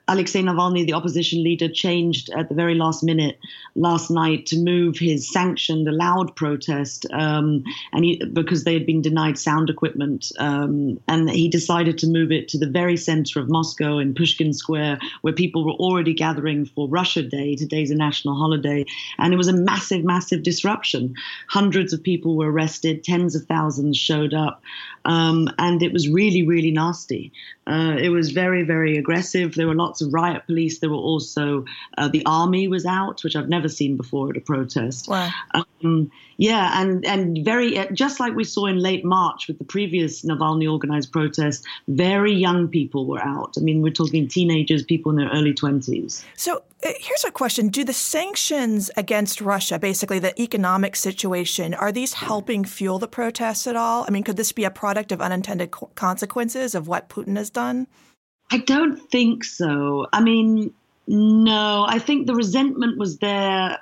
Alexei 0.07 0.41
Navalny, 0.41 0.85
the 0.85 0.93
opposition 0.93 1.43
leader, 1.43 1.69
changed 1.69 2.29
at 2.31 2.49
the 2.49 2.55
very 2.55 2.75
last 2.75 3.03
minute 3.03 3.39
last 3.75 4.09
night 4.09 4.45
to 4.47 4.57
move 4.57 4.97
his 4.97 5.31
sanctioned, 5.31 5.87
allowed 5.87 6.35
protest, 6.35 7.05
um, 7.11 7.63
and 7.91 8.05
he, 8.05 8.23
because 8.25 8.63
they 8.63 8.73
had 8.73 8.85
been 8.85 9.01
denied 9.01 9.37
sound 9.37 9.69
equipment, 9.69 10.31
um, 10.39 10.99
and 11.07 11.29
he 11.29 11.47
decided 11.49 11.97
to 11.97 12.07
move 12.07 12.31
it 12.31 12.47
to 12.49 12.57
the 12.57 12.67
very 12.69 12.97
center 12.97 13.39
of 13.39 13.49
Moscow 13.49 13.97
in 13.97 14.13
Pushkin 14.13 14.53
Square, 14.53 14.99
where 15.21 15.33
people 15.33 15.65
were 15.65 15.73
already 15.73 16.13
gathering 16.13 16.65
for 16.65 16.87
Russia 16.87 17.23
Day. 17.23 17.55
Today's 17.55 17.91
a 17.91 17.95
national 17.95 18.35
holiday, 18.35 18.85
and 19.17 19.33
it 19.33 19.37
was 19.37 19.47
a 19.47 19.53
massive, 19.53 20.03
massive 20.03 20.43
disruption. 20.43 21.15
Hundreds 21.47 21.93
of 21.93 22.03
people 22.03 22.35
were 22.35 22.51
arrested, 22.51 23.03
tens 23.03 23.35
of 23.35 23.45
thousands 23.45 23.97
showed 23.97 24.33
up, 24.33 24.61
um, 25.05 25.49
and 25.57 25.81
it 25.81 25.93
was 25.93 26.07
really, 26.09 26.43
really 26.43 26.71
nasty. 26.71 27.31
Uh, 27.65 27.95
it 27.97 28.09
was 28.09 28.31
very, 28.31 28.63
very 28.63 28.97
aggressive. 28.97 29.55
There 29.55 29.67
were 29.67 29.73
lots 29.83 30.01
of 30.01 30.13
riot 30.13 30.43
police. 30.45 30.79
There 30.79 30.89
were 30.89 31.05
also 31.11 31.65
uh, 31.97 32.07
the 32.07 32.23
army 32.25 32.67
was 32.67 32.85
out, 32.85 33.23
which 33.23 33.35
I've 33.35 33.49
never 33.49 33.69
seen 33.69 33.97
before 33.97 34.29
at 34.29 34.37
a 34.37 34.41
protest. 34.41 35.07
Wow. 35.07 35.29
Um, 35.53 36.11
yeah, 36.37 36.81
and 36.81 37.05
and 37.05 37.45
very 37.45 37.77
uh, 37.77 37.91
just 37.91 38.19
like 38.19 38.35
we 38.35 38.43
saw 38.43 38.65
in 38.65 38.77
late 38.77 39.05
March 39.05 39.47
with 39.47 39.57
the 39.59 39.63
previous 39.63 40.23
Navalny 40.23 40.71
organized 40.71 41.11
protest, 41.11 41.65
very 41.87 42.33
young 42.33 42.67
people 42.67 43.05
were 43.05 43.23
out. 43.23 43.53
I 43.57 43.61
mean, 43.61 43.81
we're 43.81 43.91
talking 43.91 44.27
teenagers, 44.27 44.83
people 44.83 45.11
in 45.11 45.17
their 45.17 45.29
early 45.29 45.53
twenties. 45.53 46.25
So 46.35 46.63
uh, 46.83 46.89
here's 46.99 47.23
a 47.23 47.31
question: 47.31 47.67
Do 47.67 47.83
the 47.83 47.93
sanctions 47.93 48.89
against 48.97 49.41
Russia, 49.41 49.77
basically 49.77 50.19
the 50.19 50.39
economic 50.41 50.95
situation, 50.95 51.73
are 51.73 51.91
these 51.91 52.13
helping 52.13 52.65
fuel 52.65 52.99
the 52.99 53.07
protests 53.07 53.67
at 53.67 53.75
all? 53.75 54.05
I 54.07 54.11
mean, 54.11 54.23
could 54.23 54.37
this 54.37 54.51
be 54.51 54.63
a 54.63 54.71
product 54.71 55.11
of 55.11 55.21
unintended 55.21 55.71
consequences 55.95 56.73
of 56.73 56.87
what 56.87 57.09
Putin 57.09 57.37
has 57.37 57.49
done? 57.49 57.87
I 58.53 58.57
don't 58.57 58.97
think 59.09 59.43
so. 59.43 60.07
I 60.13 60.21
mean, 60.21 60.71
no, 61.07 61.85
I 61.87 61.97
think 61.97 62.27
the 62.27 62.35
resentment 62.35 62.99
was 62.99 63.17
there 63.17 63.79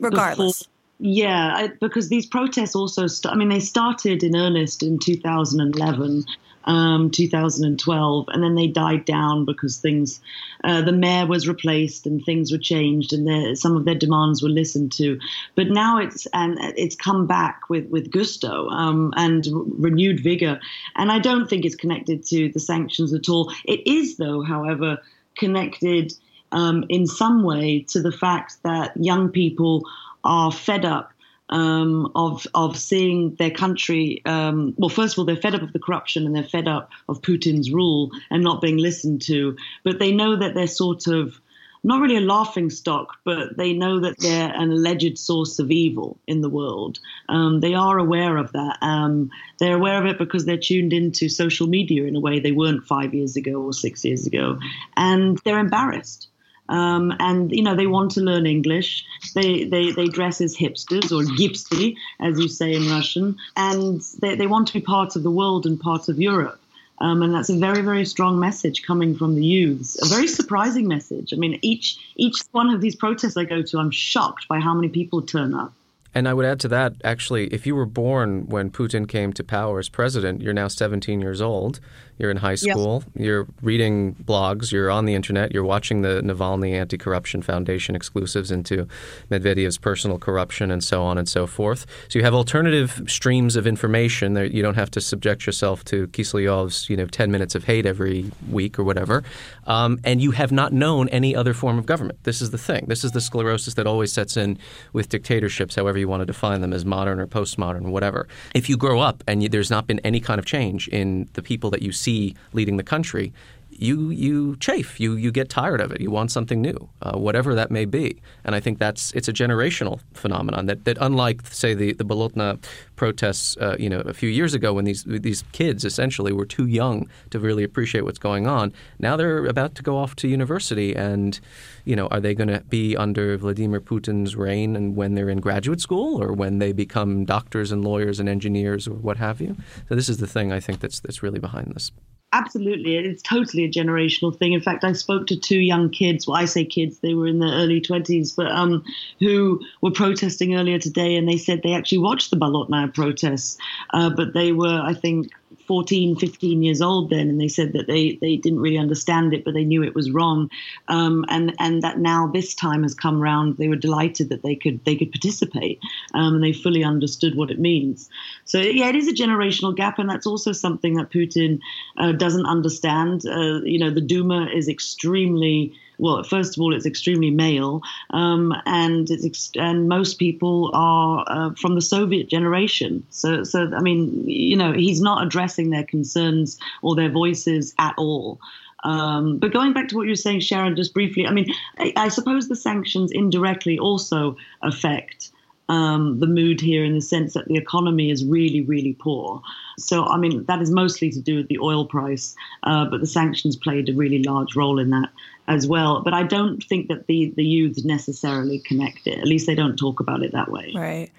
regardless. 0.00 0.64
Before 0.64 0.72
yeah, 1.00 1.52
I, 1.54 1.68
because 1.80 2.08
these 2.08 2.26
protests 2.26 2.74
also, 2.74 3.06
st- 3.06 3.32
I 3.32 3.36
mean, 3.36 3.48
they 3.48 3.60
started 3.60 4.24
in 4.24 4.34
earnest 4.34 4.82
in 4.82 4.98
2011, 4.98 6.24
um, 6.64 7.10
2012, 7.10 8.26
and 8.28 8.42
then 8.42 8.54
they 8.54 8.66
died 8.66 9.04
down 9.04 9.44
because 9.44 9.78
things, 9.78 10.20
uh, 10.64 10.82
the 10.82 10.92
mayor 10.92 11.26
was 11.26 11.48
replaced 11.48 12.06
and 12.06 12.24
things 12.24 12.52
were 12.52 12.58
changed, 12.58 13.12
and 13.12 13.58
some 13.58 13.76
of 13.76 13.84
their 13.84 13.94
demands 13.94 14.42
were 14.42 14.48
listened 14.48 14.92
to. 14.92 15.18
But 15.54 15.68
now 15.68 15.98
it's 15.98 16.26
and 16.32 16.58
it's 16.76 16.96
come 16.96 17.26
back 17.26 17.68
with 17.68 17.88
with 17.88 18.10
gusto 18.10 18.68
um, 18.68 19.12
and 19.16 19.46
renewed 19.78 20.20
vigor, 20.20 20.60
and 20.96 21.10
I 21.10 21.18
don't 21.18 21.48
think 21.48 21.64
it's 21.64 21.76
connected 21.76 22.24
to 22.26 22.50
the 22.50 22.60
sanctions 22.60 23.12
at 23.14 23.28
all. 23.28 23.52
It 23.64 23.86
is, 23.86 24.16
though, 24.16 24.42
however, 24.42 24.98
connected. 25.36 26.12
Um, 26.50 26.86
in 26.88 27.06
some 27.06 27.42
way 27.42 27.84
to 27.88 28.00
the 28.00 28.10
fact 28.10 28.62
that 28.62 28.96
young 28.96 29.28
people 29.28 29.84
are 30.24 30.50
fed 30.50 30.86
up 30.86 31.12
um, 31.50 32.12
of 32.14 32.46
of 32.54 32.76
seeing 32.76 33.34
their 33.36 33.50
country. 33.50 34.22
Um, 34.24 34.74
well, 34.76 34.88
first 34.88 35.14
of 35.14 35.18
all, 35.20 35.24
they're 35.24 35.36
fed 35.36 35.54
up 35.54 35.62
of 35.62 35.72
the 35.72 35.78
corruption 35.78 36.26
and 36.26 36.34
they're 36.34 36.42
fed 36.42 36.68
up 36.68 36.90
of 37.08 37.22
Putin's 37.22 37.70
rule 37.70 38.10
and 38.30 38.42
not 38.42 38.60
being 38.60 38.76
listened 38.76 39.22
to. 39.22 39.56
But 39.84 39.98
they 39.98 40.12
know 40.12 40.36
that 40.36 40.54
they're 40.54 40.66
sort 40.66 41.06
of 41.06 41.40
not 41.84 42.00
really 42.00 42.16
a 42.16 42.20
laughing 42.20 42.70
stock, 42.70 43.16
but 43.24 43.56
they 43.56 43.72
know 43.72 44.00
that 44.00 44.18
they're 44.18 44.52
an 44.52 44.70
alleged 44.70 45.18
source 45.18 45.58
of 45.58 45.70
evil 45.70 46.18
in 46.26 46.40
the 46.40 46.48
world. 46.48 46.98
Um, 47.28 47.60
they 47.60 47.74
are 47.74 47.98
aware 47.98 48.36
of 48.36 48.52
that. 48.52 48.78
Um, 48.80 49.30
they're 49.58 49.76
aware 49.76 49.98
of 49.98 50.06
it 50.06 50.18
because 50.18 50.44
they're 50.44 50.58
tuned 50.58 50.92
into 50.92 51.28
social 51.28 51.66
media 51.66 52.04
in 52.04 52.16
a 52.16 52.20
way 52.20 52.40
they 52.40 52.52
weren't 52.52 52.84
five 52.84 53.14
years 53.14 53.36
ago 53.36 53.62
or 53.62 53.72
six 53.72 54.04
years 54.04 54.26
ago, 54.26 54.58
and 54.96 55.38
they're 55.44 55.58
embarrassed. 55.58 56.28
Um, 56.68 57.14
and 57.18 57.50
you 57.50 57.62
know 57.62 57.74
they 57.74 57.86
want 57.86 58.10
to 58.12 58.20
learn 58.20 58.46
English. 58.46 59.04
They 59.34 59.64
they, 59.64 59.92
they 59.92 60.06
dress 60.06 60.40
as 60.40 60.56
hipsters 60.56 61.10
or 61.12 61.24
gipsy, 61.36 61.96
as 62.20 62.38
you 62.38 62.48
say 62.48 62.74
in 62.74 62.88
Russian, 62.88 63.36
and 63.56 64.02
they, 64.20 64.36
they 64.36 64.46
want 64.46 64.68
to 64.68 64.74
be 64.74 64.80
part 64.80 65.16
of 65.16 65.22
the 65.22 65.30
world 65.30 65.66
and 65.66 65.80
part 65.80 66.08
of 66.08 66.20
Europe. 66.20 66.60
Um, 67.00 67.22
and 67.22 67.32
that's 67.32 67.48
a 67.48 67.56
very 67.56 67.80
very 67.80 68.04
strong 68.04 68.38
message 68.38 68.82
coming 68.82 69.16
from 69.16 69.34
the 69.34 69.44
youths. 69.44 69.96
A 70.02 70.14
very 70.14 70.28
surprising 70.28 70.86
message. 70.86 71.32
I 71.32 71.36
mean, 71.36 71.58
each 71.62 71.98
each 72.16 72.42
one 72.52 72.70
of 72.70 72.80
these 72.80 72.96
protests 72.96 73.36
I 73.36 73.44
go 73.44 73.62
to, 73.62 73.78
I'm 73.78 73.90
shocked 73.90 74.46
by 74.48 74.60
how 74.60 74.74
many 74.74 74.88
people 74.88 75.22
turn 75.22 75.54
up. 75.54 75.72
And 76.14 76.26
I 76.26 76.34
would 76.34 76.46
add 76.46 76.58
to 76.60 76.68
that, 76.68 76.94
actually, 77.04 77.48
if 77.48 77.66
you 77.66 77.76
were 77.76 77.86
born 77.86 78.46
when 78.46 78.70
Putin 78.70 79.06
came 79.06 79.32
to 79.34 79.44
power 79.44 79.78
as 79.78 79.88
president, 79.88 80.40
you're 80.40 80.54
now 80.54 80.68
17 80.68 81.20
years 81.20 81.40
old. 81.40 81.80
You're 82.18 82.30
in 82.30 82.36
high 82.36 82.56
school. 82.56 83.04
Yes. 83.14 83.26
You're 83.26 83.46
reading 83.62 84.14
blogs. 84.14 84.72
You're 84.72 84.90
on 84.90 85.04
the 85.04 85.14
internet. 85.14 85.52
You're 85.52 85.64
watching 85.64 86.02
the 86.02 86.20
Navalny 86.22 86.72
Anti 86.72 86.98
Corruption 86.98 87.42
Foundation 87.42 87.94
exclusives 87.94 88.50
into 88.50 88.88
Medvedev's 89.30 89.78
personal 89.78 90.18
corruption 90.18 90.70
and 90.70 90.82
so 90.82 91.02
on 91.02 91.16
and 91.18 91.28
so 91.28 91.46
forth. 91.46 91.86
So 92.08 92.18
you 92.18 92.24
have 92.24 92.34
alternative 92.34 93.02
streams 93.06 93.56
of 93.56 93.66
information. 93.66 94.34
That 94.34 94.52
you 94.52 94.62
don't 94.62 94.74
have 94.74 94.90
to 94.92 95.00
subject 95.00 95.46
yourself 95.46 95.84
to 95.86 96.08
Kiselyov's, 96.08 96.90
you 96.90 96.96
know, 96.96 97.06
10 97.06 97.30
minutes 97.30 97.54
of 97.54 97.64
hate 97.64 97.86
every 97.86 98.30
week 98.50 98.78
or 98.78 98.84
whatever. 98.84 99.22
Um, 99.66 100.00
and 100.02 100.20
you 100.20 100.32
have 100.32 100.50
not 100.50 100.72
known 100.72 101.08
any 101.10 101.36
other 101.36 101.54
form 101.54 101.78
of 101.78 101.86
government. 101.86 102.18
This 102.24 102.40
is 102.40 102.50
the 102.50 102.58
thing. 102.58 102.86
This 102.88 103.04
is 103.04 103.12
the 103.12 103.20
sclerosis 103.20 103.74
that 103.74 103.86
always 103.86 104.12
sets 104.12 104.36
in 104.36 104.58
with 104.92 105.08
dictatorships, 105.08 105.76
however 105.76 105.98
you 105.98 106.08
want 106.08 106.22
to 106.22 106.26
define 106.26 106.62
them 106.62 106.72
as 106.72 106.84
modern 106.84 107.20
or 107.20 107.26
postmodern, 107.26 107.90
whatever. 107.90 108.26
If 108.54 108.68
you 108.68 108.76
grow 108.76 109.00
up 109.00 109.22
and 109.28 109.42
you, 109.42 109.48
there's 109.48 109.70
not 109.70 109.86
been 109.86 110.00
any 110.00 110.20
kind 110.20 110.38
of 110.38 110.46
change 110.46 110.88
in 110.88 111.28
the 111.34 111.42
people 111.42 111.70
that 111.70 111.82
you 111.82 111.92
see 111.92 112.07
leading 112.52 112.76
the 112.76 112.82
country, 112.82 113.32
you 113.78 114.10
you 114.10 114.56
chafe, 114.56 114.98
you 114.98 115.14
you 115.14 115.30
get 115.30 115.48
tired 115.48 115.80
of 115.80 115.92
it. 115.92 116.00
You 116.00 116.10
want 116.10 116.30
something 116.30 116.60
new, 116.60 116.88
uh, 117.02 117.16
whatever 117.18 117.54
that 117.54 117.70
may 117.70 117.84
be. 117.84 118.20
And 118.44 118.54
I 118.54 118.60
think 118.60 118.78
that's 118.78 119.12
it's 119.12 119.28
a 119.28 119.32
generational 119.32 120.00
phenomenon 120.14 120.66
that, 120.66 120.84
that 120.84 120.98
unlike 121.00 121.46
say 121.46 121.74
the 121.74 121.92
the 121.92 122.04
Bolotnaya 122.04 122.62
protests, 122.96 123.56
uh, 123.58 123.76
you 123.78 123.88
know, 123.88 124.00
a 124.00 124.12
few 124.12 124.28
years 124.28 124.54
ago 124.54 124.72
when 124.72 124.84
these 124.84 125.04
these 125.04 125.44
kids 125.52 125.84
essentially 125.84 126.32
were 126.32 126.46
too 126.46 126.66
young 126.66 127.08
to 127.30 127.38
really 127.38 127.62
appreciate 127.62 128.02
what's 128.02 128.18
going 128.18 128.46
on. 128.46 128.72
Now 128.98 129.16
they're 129.16 129.46
about 129.46 129.74
to 129.76 129.82
go 129.82 129.96
off 129.96 130.16
to 130.16 130.28
university, 130.28 130.94
and 130.94 131.38
you 131.84 131.94
know, 131.94 132.08
are 132.08 132.20
they 132.20 132.34
going 132.34 132.48
to 132.48 132.60
be 132.68 132.96
under 132.96 133.36
Vladimir 133.38 133.80
Putin's 133.80 134.36
reign 134.36 134.76
and 134.76 134.96
when 134.96 135.14
they're 135.14 135.30
in 135.30 135.40
graduate 135.40 135.80
school, 135.80 136.22
or 136.22 136.32
when 136.32 136.58
they 136.58 136.72
become 136.72 137.24
doctors 137.24 137.70
and 137.72 137.84
lawyers 137.84 138.18
and 138.20 138.28
engineers 138.28 138.88
or 138.88 138.94
what 138.94 139.16
have 139.18 139.40
you? 139.40 139.56
So 139.88 139.94
this 139.94 140.08
is 140.08 140.18
the 140.18 140.26
thing 140.26 140.52
I 140.52 140.60
think 140.60 140.80
that's 140.80 141.00
that's 141.00 141.22
really 141.22 141.38
behind 141.38 141.72
this. 141.74 141.92
Absolutely. 142.32 142.96
It's 142.96 143.22
totally 143.22 143.64
a 143.64 143.70
generational 143.70 144.36
thing. 144.38 144.52
In 144.52 144.60
fact, 144.60 144.84
I 144.84 144.92
spoke 144.92 145.26
to 145.28 145.36
two 145.36 145.60
young 145.60 145.88
kids. 145.88 146.26
Well, 146.26 146.36
I 146.36 146.44
say 146.44 146.64
kids, 146.64 146.98
they 146.98 147.14
were 147.14 147.26
in 147.26 147.38
their 147.38 147.52
early 147.54 147.80
20s, 147.80 148.36
but 148.36 148.50
um, 148.52 148.84
who 149.18 149.60
were 149.80 149.90
protesting 149.90 150.54
earlier 150.54 150.78
today. 150.78 151.16
And 151.16 151.26
they 151.26 151.38
said 151.38 151.62
they 151.62 151.72
actually 151.72 151.98
watched 151.98 152.30
the 152.30 152.36
Bolotnaya 152.36 152.92
protests, 152.92 153.56
uh, 153.94 154.10
but 154.10 154.34
they 154.34 154.52
were, 154.52 154.78
I 154.84 154.92
think, 154.92 155.30
14, 155.68 156.16
15 156.16 156.62
years 156.62 156.80
old 156.80 157.10
then, 157.10 157.28
and 157.28 157.38
they 157.38 157.46
said 157.46 157.74
that 157.74 157.86
they, 157.86 158.18
they 158.22 158.36
didn't 158.36 158.60
really 158.60 158.78
understand 158.78 159.34
it, 159.34 159.44
but 159.44 159.52
they 159.52 159.64
knew 159.64 159.84
it 159.84 159.94
was 159.94 160.10
wrong, 160.10 160.50
um, 160.88 161.26
and 161.28 161.54
and 161.58 161.82
that 161.82 161.98
now 161.98 162.26
this 162.26 162.54
time 162.54 162.82
has 162.82 162.94
come 162.94 163.20
round, 163.20 163.58
they 163.58 163.68
were 163.68 163.76
delighted 163.76 164.30
that 164.30 164.42
they 164.42 164.56
could 164.56 164.82
they 164.86 164.96
could 164.96 165.12
participate, 165.12 165.78
um, 166.14 166.34
and 166.34 166.42
they 166.42 166.54
fully 166.54 166.82
understood 166.82 167.36
what 167.36 167.50
it 167.50 167.58
means. 167.58 168.08
So 168.46 168.58
yeah, 168.58 168.88
it 168.88 168.96
is 168.96 169.08
a 169.08 169.12
generational 169.12 169.76
gap, 169.76 169.98
and 169.98 170.08
that's 170.08 170.26
also 170.26 170.52
something 170.52 170.94
that 170.94 171.10
Putin 171.10 171.60
uh, 171.98 172.12
doesn't 172.12 172.46
understand. 172.46 173.26
Uh, 173.26 173.60
you 173.62 173.78
know, 173.78 173.90
the 173.90 174.00
Duma 174.00 174.48
is 174.52 174.68
extremely 174.68 175.74
well, 175.98 176.22
first 176.22 176.56
of 176.56 176.62
all, 176.62 176.74
it's 176.74 176.86
extremely 176.86 177.30
male, 177.30 177.82
um, 178.10 178.54
and 178.66 179.10
ex- 179.10 179.50
and 179.56 179.88
most 179.88 180.18
people 180.18 180.70
are 180.72 181.24
uh, 181.26 181.50
from 181.54 181.74
the 181.74 181.80
Soviet 181.80 182.28
generation. 182.28 183.04
So, 183.10 183.42
so 183.44 183.70
I 183.76 183.80
mean, 183.80 184.26
you 184.28 184.56
know, 184.56 184.72
he's 184.72 185.00
not 185.00 185.24
addressing 185.24 185.70
their 185.70 185.84
concerns 185.84 186.58
or 186.82 186.94
their 186.94 187.10
voices 187.10 187.74
at 187.78 187.94
all. 187.98 188.40
Um, 188.84 189.38
but 189.38 189.52
going 189.52 189.72
back 189.72 189.88
to 189.88 189.96
what 189.96 190.04
you 190.04 190.10
were 190.12 190.16
saying, 190.16 190.40
Sharon, 190.40 190.76
just 190.76 190.94
briefly, 190.94 191.26
I 191.26 191.32
mean, 191.32 191.52
I, 191.78 191.92
I 191.96 192.08
suppose 192.08 192.48
the 192.48 192.56
sanctions 192.56 193.10
indirectly 193.10 193.78
also 193.78 194.36
affect 194.62 195.30
um, 195.68 196.18
the 196.18 196.26
mood 196.26 196.60
here 196.60 196.84
in 196.84 196.94
the 196.94 197.00
sense 197.00 197.34
that 197.34 197.46
the 197.46 197.56
economy 197.56 198.10
is 198.10 198.24
really, 198.24 198.62
really 198.62 198.94
poor. 198.94 199.42
So, 199.78 200.06
I 200.06 200.16
mean, 200.16 200.44
that 200.44 200.62
is 200.62 200.70
mostly 200.70 201.10
to 201.10 201.20
do 201.20 201.36
with 201.36 201.48
the 201.48 201.58
oil 201.58 201.86
price, 201.86 202.34
uh, 202.62 202.86
but 202.86 203.00
the 203.00 203.06
sanctions 203.06 203.56
played 203.56 203.88
a 203.88 203.94
really 203.94 204.22
large 204.22 204.56
role 204.56 204.78
in 204.78 204.90
that 204.90 205.10
as 205.46 205.66
well. 205.66 206.02
But 206.02 206.14
I 206.14 206.22
don't 206.22 206.62
think 206.64 206.88
that 206.88 207.06
the, 207.06 207.32
the 207.36 207.44
youths 207.44 207.84
necessarily 207.84 208.60
connect 208.60 209.06
it. 209.06 209.18
At 209.18 209.26
least 209.26 209.46
they 209.46 209.54
don't 209.54 209.76
talk 209.76 210.00
about 210.00 210.22
it 210.22 210.32
that 210.32 210.50
way. 210.50 210.72
Right. 210.74 211.10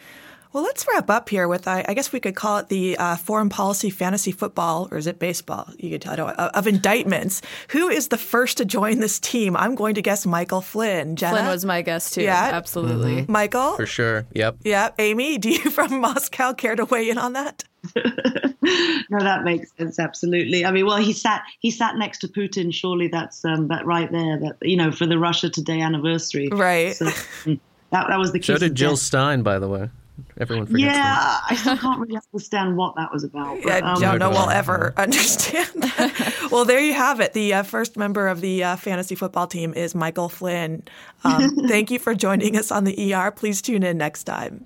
Well, 0.51 0.63
let's 0.63 0.87
wrap 0.91 1.11
up 1.11 1.29
here 1.29 1.47
with 1.47 1.67
I, 1.67 1.85
I 1.87 1.93
guess 1.93 2.11
we 2.11 2.19
could 2.19 2.35
call 2.35 2.57
it 2.57 2.69
the 2.69 2.97
uh, 2.97 3.17
foreign 3.17 3.49
policy 3.49 3.91
fantasy 3.91 4.31
football, 4.31 4.87
or 4.89 4.97
is 4.97 5.05
it 5.05 5.19
baseball? 5.19 5.71
You 5.77 5.91
could 5.91 6.01
tell 6.01 6.17
know, 6.17 6.29
of 6.29 6.65
indictments. 6.65 7.43
Who 7.69 7.87
is 7.89 8.07
the 8.07 8.17
first 8.17 8.57
to 8.57 8.65
join 8.65 8.99
this 8.99 9.19
team? 9.19 9.55
I'm 9.55 9.75
going 9.75 9.93
to 9.95 10.01
guess 10.01 10.25
Michael 10.25 10.61
Flynn. 10.61 11.15
Jenna? 11.15 11.37
Flynn 11.37 11.47
was 11.47 11.65
my 11.65 11.83
guess 11.83 12.09
too. 12.09 12.23
Yeah, 12.23 12.49
absolutely. 12.51 13.17
Mm-hmm. 13.17 13.31
Michael, 13.31 13.75
for 13.75 13.85
sure. 13.85 14.25
Yep. 14.33 14.57
Yeah, 14.63 14.89
Amy, 14.97 15.37
do 15.39 15.49
you 15.49 15.69
from 15.69 16.01
Moscow 16.01 16.53
care 16.53 16.75
to 16.75 16.85
weigh 16.85 17.11
in 17.11 17.19
on 17.19 17.33
that? 17.33 17.63
no, 17.95 19.19
that 19.19 19.43
makes 19.43 19.71
sense. 19.77 19.99
Absolutely. 19.99 20.65
I 20.65 20.71
mean, 20.71 20.87
well, 20.87 20.97
he 20.97 21.13
sat 21.13 21.43
he 21.59 21.69
sat 21.69 21.95
next 21.95 22.19
to 22.19 22.27
Putin. 22.27 22.73
Surely 22.73 23.07
that's 23.07 23.45
um, 23.45 23.67
that 23.67 23.85
right 23.85 24.11
there. 24.11 24.39
That 24.39 24.57
you 24.63 24.77
know, 24.77 24.91
for 24.91 25.05
the 25.05 25.19
Russia 25.19 25.49
Today 25.51 25.79
anniversary. 25.79 26.49
Right. 26.51 26.95
So, 26.95 27.05
mm, 27.05 27.59
that, 27.91 28.07
that 28.07 28.17
was 28.17 28.31
the. 28.31 28.39
Key. 28.39 28.53
So 28.53 28.57
did 28.57 28.73
Jill 28.73 28.91
death. 28.91 28.99
Stein, 28.99 29.43
by 29.43 29.59
the 29.59 29.67
way. 29.67 29.89
Everyone 30.37 30.65
forgets. 30.65 30.83
Yeah, 30.83 30.93
that. 30.95 31.41
I 31.49 31.55
still 31.55 31.77
can't 31.77 31.99
really 31.99 32.19
understand 32.33 32.77
what 32.77 32.95
that 32.95 33.11
was 33.11 33.23
about. 33.23 33.59
But, 33.63 33.83
um, 33.83 33.97
I 33.97 33.99
don't 33.99 34.19
know 34.19 34.29
we'll 34.29 34.49
ever 34.49 34.93
understand. 34.97 35.91
well, 36.51 36.65
there 36.65 36.79
you 36.79 36.93
have 36.93 37.19
it. 37.19 37.33
The 37.33 37.53
uh, 37.55 37.63
first 37.63 37.97
member 37.97 38.27
of 38.27 38.41
the 38.41 38.63
uh, 38.63 38.75
fantasy 38.75 39.15
football 39.15 39.47
team 39.47 39.73
is 39.73 39.95
Michael 39.95 40.29
Flynn. 40.29 40.83
Um, 41.23 41.55
thank 41.67 41.91
you 41.91 41.99
for 41.99 42.15
joining 42.15 42.57
us 42.57 42.71
on 42.71 42.83
the 42.83 43.13
ER. 43.13 43.31
Please 43.31 43.61
tune 43.61 43.83
in 43.83 43.97
next 43.97 44.23
time. 44.23 44.65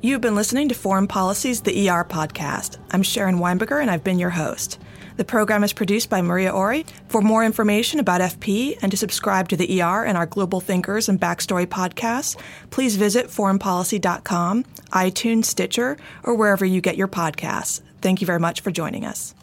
You've 0.00 0.20
been 0.20 0.34
listening 0.34 0.68
to 0.68 0.74
Foreign 0.74 1.06
Policy's 1.06 1.62
The 1.62 1.88
ER 1.88 2.04
podcast. 2.04 2.78
I'm 2.90 3.04
Sharon 3.04 3.38
Weinberger, 3.38 3.80
and 3.80 3.88
I've 3.90 4.02
been 4.02 4.18
your 4.18 4.30
host. 4.30 4.80
The 5.16 5.24
program 5.24 5.64
is 5.64 5.72
produced 5.72 6.10
by 6.10 6.22
Maria 6.22 6.50
Ori. 6.50 6.86
For 7.08 7.20
more 7.20 7.44
information 7.44 8.00
about 8.00 8.20
FP 8.20 8.78
and 8.82 8.90
to 8.90 8.96
subscribe 8.96 9.48
to 9.48 9.56
the 9.56 9.82
ER 9.82 10.04
and 10.04 10.16
our 10.16 10.26
Global 10.26 10.60
Thinkers 10.60 11.08
and 11.08 11.20
Backstory 11.20 11.66
podcasts, 11.66 12.36
please 12.70 12.96
visit 12.96 13.26
foreignpolicy.com, 13.26 14.64
iTunes, 14.92 15.44
Stitcher, 15.46 15.96
or 16.24 16.34
wherever 16.34 16.64
you 16.64 16.80
get 16.80 16.96
your 16.96 17.08
podcasts. 17.08 17.82
Thank 18.00 18.20
you 18.20 18.26
very 18.26 18.40
much 18.40 18.60
for 18.60 18.70
joining 18.70 19.04
us. 19.04 19.34